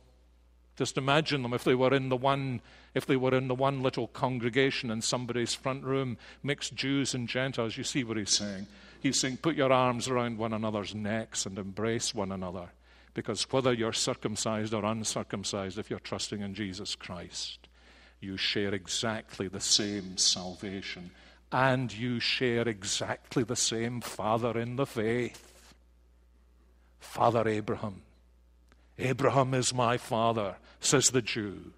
just 0.76 0.98
imagine 0.98 1.42
them 1.42 1.54
if 1.54 1.64
they 1.64 1.74
were 1.74 1.94
in 1.94 2.10
the 2.10 2.16
one 2.16 2.60
if 2.94 3.04
they 3.04 3.16
were 3.16 3.34
in 3.34 3.46
the 3.48 3.54
one 3.54 3.82
little 3.82 4.06
congregation 4.08 4.90
in 4.90 5.02
somebody's 5.02 5.52
front 5.52 5.84
room, 5.84 6.16
mixed 6.42 6.74
Jews 6.74 7.12
and 7.12 7.28
Gentiles. 7.28 7.76
You 7.76 7.84
see 7.84 8.04
what 8.04 8.16
he's 8.16 8.30
saying? 8.30 8.66
He's 9.00 9.20
saying, 9.20 9.36
put 9.38 9.54
your 9.54 9.70
arms 9.70 10.08
around 10.08 10.38
one 10.38 10.54
another's 10.54 10.94
necks 10.94 11.44
and 11.44 11.58
embrace 11.58 12.14
one 12.14 12.32
another. 12.32 12.70
Because 13.12 13.52
whether 13.52 13.74
you're 13.74 13.92
circumcised 13.92 14.72
or 14.72 14.82
uncircumcised, 14.82 15.78
if 15.78 15.90
you're 15.90 15.98
trusting 15.98 16.40
in 16.40 16.54
Jesus 16.54 16.94
Christ, 16.94 17.68
you 18.18 18.38
share 18.38 18.74
exactly 18.74 19.46
the 19.46 19.60
same 19.60 20.16
salvation. 20.16 21.10
And 21.52 21.92
you 21.92 22.20
share 22.20 22.68
exactly 22.68 23.44
the 23.44 23.56
same 23.56 24.00
Father 24.00 24.58
in 24.58 24.76
the 24.76 24.86
faith. 24.86 25.72
Father 26.98 27.48
Abraham. 27.48 28.02
Abraham 28.98 29.54
is 29.54 29.74
my 29.74 29.96
father, 29.96 30.56
says 30.80 31.10
the 31.10 31.22
Jew. 31.22 31.72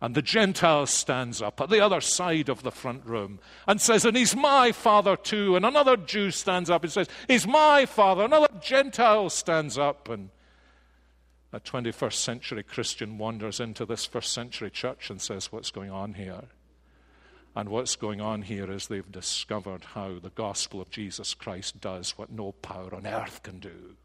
And 0.00 0.14
the 0.14 0.22
Gentile 0.22 0.86
stands 0.86 1.42
up 1.42 1.60
at 1.60 1.70
the 1.70 1.80
other 1.80 2.00
side 2.00 2.48
of 2.48 2.62
the 2.62 2.70
front 2.70 3.04
room 3.04 3.40
and 3.66 3.80
says, 3.80 4.04
And 4.04 4.16
he's 4.16 4.36
my 4.36 4.70
father 4.70 5.16
too. 5.16 5.56
And 5.56 5.66
another 5.66 5.96
Jew 5.96 6.30
stands 6.30 6.70
up 6.70 6.84
and 6.84 6.92
says, 6.92 7.08
He's 7.26 7.46
my 7.46 7.84
father. 7.84 8.24
Another 8.24 8.48
Gentile 8.60 9.28
stands 9.28 9.76
up 9.76 10.08
and 10.08 10.30
a 11.52 11.58
21st 11.58 12.12
century 12.12 12.62
Christian 12.62 13.18
wanders 13.18 13.58
into 13.58 13.84
this 13.84 14.04
first 14.04 14.32
century 14.32 14.70
church 14.70 15.10
and 15.10 15.20
says, 15.20 15.50
What's 15.50 15.72
going 15.72 15.90
on 15.90 16.14
here? 16.14 16.44
And 17.56 17.68
what's 17.68 17.96
going 17.96 18.20
on 18.20 18.42
here 18.42 18.70
is 18.70 18.86
they've 18.86 19.10
discovered 19.10 19.84
how 19.84 20.18
the 20.18 20.30
gospel 20.30 20.80
of 20.80 20.90
Jesus 20.90 21.34
Christ 21.34 21.80
does 21.80 22.16
what 22.16 22.30
no 22.30 22.52
power 22.52 22.94
on 22.94 23.06
earth 23.06 23.42
can 23.42 23.58
do. 23.58 23.96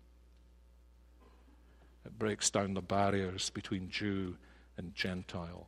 It 2.05 2.17
breaks 2.17 2.49
down 2.49 2.73
the 2.73 2.81
barriers 2.81 3.49
between 3.49 3.89
Jew 3.89 4.37
and 4.77 4.95
Gentile 4.95 5.67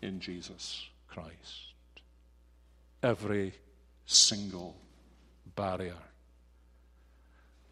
in 0.00 0.20
Jesus 0.20 0.88
Christ. 1.08 1.74
Every 3.02 3.54
single 4.06 4.76
barrier 5.56 5.96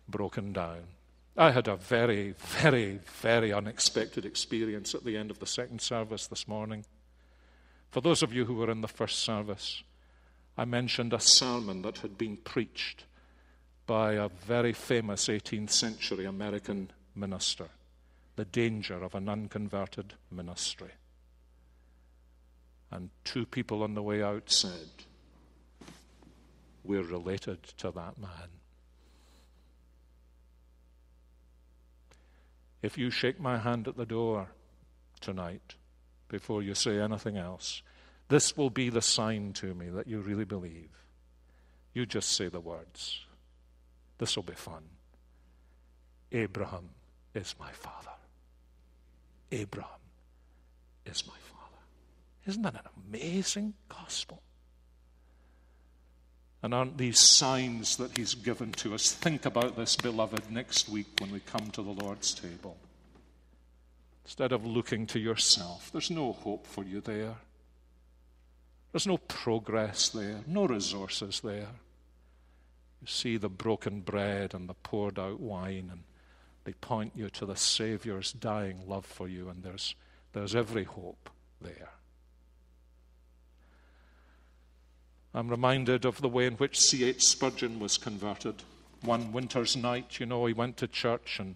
broken 0.08 0.52
down 0.52 0.82
I 1.38 1.50
had 1.50 1.68
a 1.68 1.76
very, 1.76 2.34
very, 2.38 2.98
very 3.20 3.52
unexpected 3.52 4.24
experience 4.24 4.94
at 4.94 5.04
the 5.04 5.18
end 5.18 5.30
of 5.30 5.38
the 5.38 5.46
second 5.46 5.82
service 5.82 6.26
this 6.26 6.48
morning. 6.48 6.86
For 7.90 8.00
those 8.00 8.22
of 8.22 8.32
you 8.32 8.44
who 8.44 8.54
were 8.54 8.70
in 8.70 8.80
the 8.80 8.88
first 8.88 9.20
service, 9.20 9.82
I 10.56 10.64
mentioned 10.64 11.12
a 11.12 11.20
sermon 11.20 11.82
that 11.82 11.98
had 11.98 12.16
been 12.16 12.36
preached 12.38 13.04
by 13.86 14.14
a 14.14 14.28
very 14.28 14.72
famous 14.72 15.28
18th 15.28 15.70
century 15.70 16.24
American 16.24 16.90
minister 17.14 17.68
The 18.36 18.44
Danger 18.44 19.02
of 19.02 19.14
an 19.14 19.28
Unconverted 19.28 20.14
Ministry. 20.30 20.90
And 22.90 23.10
two 23.24 23.46
people 23.46 23.82
on 23.82 23.94
the 23.94 24.02
way 24.02 24.22
out 24.22 24.50
said, 24.50 24.90
We're 26.84 27.02
related 27.02 27.62
to 27.78 27.90
that 27.92 28.18
man. 28.18 28.48
If 32.82 32.96
you 32.96 33.10
shake 33.10 33.40
my 33.40 33.58
hand 33.58 33.88
at 33.88 33.96
the 33.96 34.06
door 34.06 34.48
tonight, 35.20 35.74
before 36.28 36.62
you 36.62 36.74
say 36.74 36.98
anything 36.98 37.36
else, 37.36 37.82
this 38.28 38.56
will 38.56 38.70
be 38.70 38.88
the 38.88 39.02
sign 39.02 39.52
to 39.54 39.74
me 39.74 39.88
that 39.90 40.08
you 40.08 40.20
really 40.20 40.44
believe. 40.44 40.90
You 41.94 42.06
just 42.06 42.32
say 42.32 42.48
the 42.48 42.60
words. 42.60 43.24
This 44.18 44.36
will 44.36 44.42
be 44.42 44.54
fun. 44.54 44.82
Abraham 46.32 46.90
is 47.34 47.54
my 47.58 47.70
father. 47.72 48.10
Abraham 49.52 50.00
is 51.04 51.26
my 51.26 51.34
father. 51.34 51.82
Isn't 52.46 52.62
that 52.62 52.74
an 52.74 52.90
amazing 53.08 53.74
gospel? 53.88 54.42
And 56.62 56.74
aren't 56.74 56.98
these 56.98 57.20
signs 57.20 57.96
that 57.98 58.16
He's 58.16 58.34
given 58.34 58.72
to 58.72 58.94
us? 58.94 59.12
Think 59.12 59.46
about 59.46 59.76
this, 59.76 59.94
beloved, 59.94 60.50
next 60.50 60.88
week 60.88 61.06
when 61.20 61.30
we 61.30 61.40
come 61.40 61.70
to 61.70 61.82
the 61.82 61.92
Lord's 61.92 62.34
table. 62.34 62.76
Instead 64.26 64.50
of 64.50 64.66
looking 64.66 65.06
to 65.06 65.20
yourself, 65.20 65.88
there's 65.92 66.10
no 66.10 66.32
hope 66.32 66.66
for 66.66 66.82
you 66.82 67.00
there. 67.00 67.36
There's 68.90 69.06
no 69.06 69.18
progress 69.18 70.08
there, 70.08 70.40
no 70.48 70.66
resources 70.66 71.38
there. 71.44 71.68
You 73.00 73.06
see 73.06 73.36
the 73.36 73.48
broken 73.48 74.00
bread 74.00 74.52
and 74.52 74.68
the 74.68 74.74
poured 74.74 75.20
out 75.20 75.38
wine, 75.38 75.90
and 75.92 76.02
they 76.64 76.72
point 76.72 77.12
you 77.14 77.30
to 77.30 77.46
the 77.46 77.54
Saviour's 77.54 78.32
dying 78.32 78.88
love 78.88 79.06
for 79.06 79.28
you, 79.28 79.48
and 79.48 79.62
there's, 79.62 79.94
there's 80.32 80.56
every 80.56 80.82
hope 80.82 81.30
there. 81.60 81.90
I'm 85.32 85.48
reminded 85.48 86.04
of 86.04 86.20
the 86.20 86.28
way 86.28 86.46
in 86.46 86.54
which 86.54 86.80
C.H. 86.80 87.22
Spurgeon 87.22 87.78
was 87.78 87.96
converted. 87.96 88.64
One 89.02 89.30
winter's 89.30 89.76
night, 89.76 90.18
you 90.18 90.26
know, 90.26 90.46
he 90.46 90.52
went 90.52 90.78
to 90.78 90.88
church 90.88 91.38
and 91.38 91.54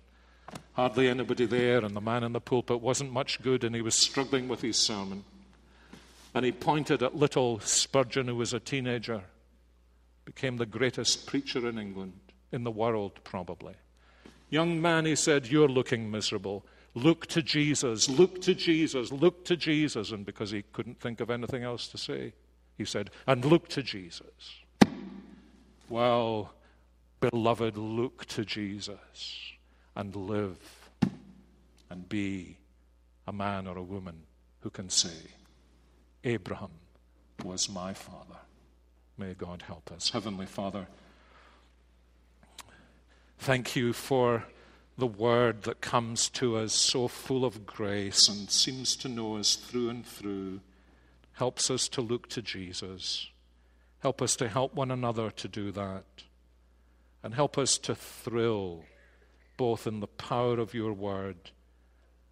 hardly 0.73 1.09
anybody 1.09 1.47
there, 1.47 1.85
and 1.85 1.95
the 1.95 2.01
man 2.01 2.25
in 2.25 2.33
the 2.33 2.41
pulpit 2.41 2.81
wasn't 2.81 3.13
much 3.13 3.43
good, 3.43 3.65
and 3.65 3.75
he 3.75 3.83
was 3.83 3.95
struggling 3.95 4.49
with 4.49 4.63
his 4.63 4.77
sermon. 4.77 5.25
And 6.35 6.45
he 6.45 6.53
pointed 6.53 7.03
at 7.03 7.17
little 7.17 7.61
Spurgeon, 7.61 8.29
who 8.29 8.37
was 8.37 8.55
a 8.55 8.61
teenager, 8.61 9.23
became 10.25 10.57
the 10.57 10.67
greatest 10.67 11.27
preacher 11.27 11.69
in 11.69 11.79
England, 11.79 12.19
in 12.53 12.65
the 12.65 12.71
world, 12.71 13.13
probably. 13.25 13.75
Young 14.49 14.81
man, 14.81 15.05
he 15.07 15.17
said, 15.17 15.49
you're 15.49 15.69
looking 15.69 16.11
miserable. 16.11 16.65
Look 16.95 17.27
to 17.29 17.43
Jesus, 17.43 18.09
look 18.09 18.41
to 18.43 18.55
Jesus, 18.55 19.13
look 19.13 19.45
to 19.45 19.57
Jesus. 19.57 20.11
And 20.11 20.25
because 20.25 20.51
he 20.51 20.63
couldn't 20.73 21.01
think 21.01 21.21
of 21.21 21.31
anything 21.31 21.63
else 21.63 21.89
to 21.89 21.99
say, 21.99 22.33
he 22.77 22.85
said, 22.85 23.11
and 23.27 23.45
look 23.45 23.69
to 23.69 23.83
Jesus. 23.83 24.61
Well, 25.89 26.53
beloved, 27.21 27.77
look 27.77 28.25
to 28.27 28.45
Jesus 28.45 29.51
and 29.97 30.15
live 30.15 30.59
and 31.89 32.09
be 32.09 32.57
a 33.27 33.33
man 33.33 33.67
or 33.67 33.77
a 33.77 33.83
woman 33.83 34.23
who 34.61 34.71
can 34.71 34.89
say, 34.89 35.35
Abraham 36.25 36.71
was 37.45 37.69
my 37.69 37.93
father. 37.93 38.39
May 39.17 39.35
God 39.35 39.63
help 39.63 39.91
us. 39.93 40.11
Heavenly 40.11 40.47
Father, 40.47 40.87
thank 43.39 43.77
you 43.77 43.93
for 43.93 44.45
the 44.97 45.07
word 45.07 45.63
that 45.63 45.81
comes 45.81 46.29
to 46.29 46.57
us 46.57 46.75
so 46.75 47.09
full 47.09 47.45
of 47.45 47.67
grace 47.67 48.29
and 48.29 48.51
seems 48.51 48.97
to 48.97 49.09
know 49.09 49.37
us 49.37 49.57
through 49.57 49.89
and 49.89 50.07
through 50.07 50.61
helps 51.33 51.71
us 51.71 51.89
to 51.89 52.03
look 52.03 52.29
to 52.29 52.43
Jesus, 52.43 53.29
Help 54.01 54.23
us 54.23 54.35
to 54.37 54.49
help 54.49 54.75
one 54.75 54.91
another 54.91 55.31
to 55.31 55.49
do 55.49 55.71
that. 55.73 56.05
And 57.23 57.35
help 57.35 57.59
us 57.59 57.77
to 57.79 57.95
thrill 57.95 58.85
both 59.61 59.87
in 59.87 60.01
the 60.01 60.07
power 60.07 60.59
of 60.59 60.73
your 60.73 60.91
word 60.91 61.51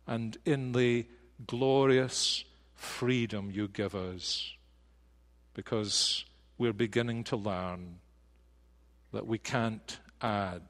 and 0.06 0.38
in 0.46 0.72
the 0.72 1.06
glorious 1.46 2.42
freedom 2.74 3.50
you 3.50 3.68
give 3.68 3.94
us 3.94 4.54
because 5.52 6.24
we're 6.56 6.72
beginning 6.72 7.22
to 7.22 7.36
learn 7.36 7.98
that 9.12 9.26
we 9.26 9.36
can't 9.36 9.98
add 10.22 10.62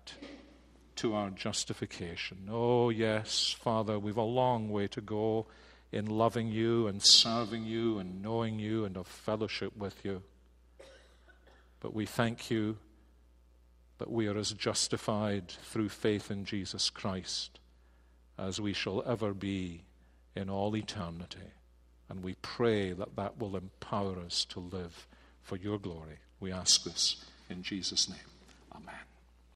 to 0.97 1.15
our 1.15 1.31
justification. 1.31 2.49
Oh, 2.51 2.91
yes, 2.91 3.55
Father, 3.61 3.97
we've 3.97 4.17
a 4.17 4.23
long 4.23 4.69
way 4.69 4.89
to 4.89 5.01
go 5.01 5.47
in 5.93 6.07
loving 6.07 6.49
you 6.49 6.89
and 6.89 7.01
serving 7.01 7.67
you 7.67 8.01
and 8.01 8.21
knowing 8.21 8.59
you 8.59 8.85
and 8.85 8.97
of 8.97 9.07
fellowship 9.07 9.77
with 9.77 10.05
you. 10.05 10.25
But 11.79 11.95
we 11.95 12.05
thank 12.05 12.51
you 12.51 12.79
that 13.99 14.11
we 14.11 14.29
are 14.29 14.39
as 14.39 14.53
justified 14.53 15.49
through 15.49 15.89
faith 15.89 16.31
in 16.31 16.45
Jesus 16.45 16.91
Christ 16.91 17.59
as 18.39 18.61
we 18.61 18.73
shall 18.73 19.03
ever 19.07 19.35
be 19.35 19.83
in 20.37 20.49
all 20.49 20.77
eternity. 20.77 21.53
And 22.09 22.23
we 22.23 22.37
pray 22.41 22.93
that 22.93 23.17
that 23.17 23.39
will 23.39 23.57
empower 23.57 24.19
us 24.21 24.45
to 24.47 24.61
live 24.61 25.07
for 25.43 25.57
your 25.57 25.79
glory. 25.79 26.19
We 26.41 26.53
ask 26.53 26.85
this 26.85 27.25
in 27.51 27.63
Jesus' 27.63 28.09
name. 28.09 28.19
Amen. 28.75 29.18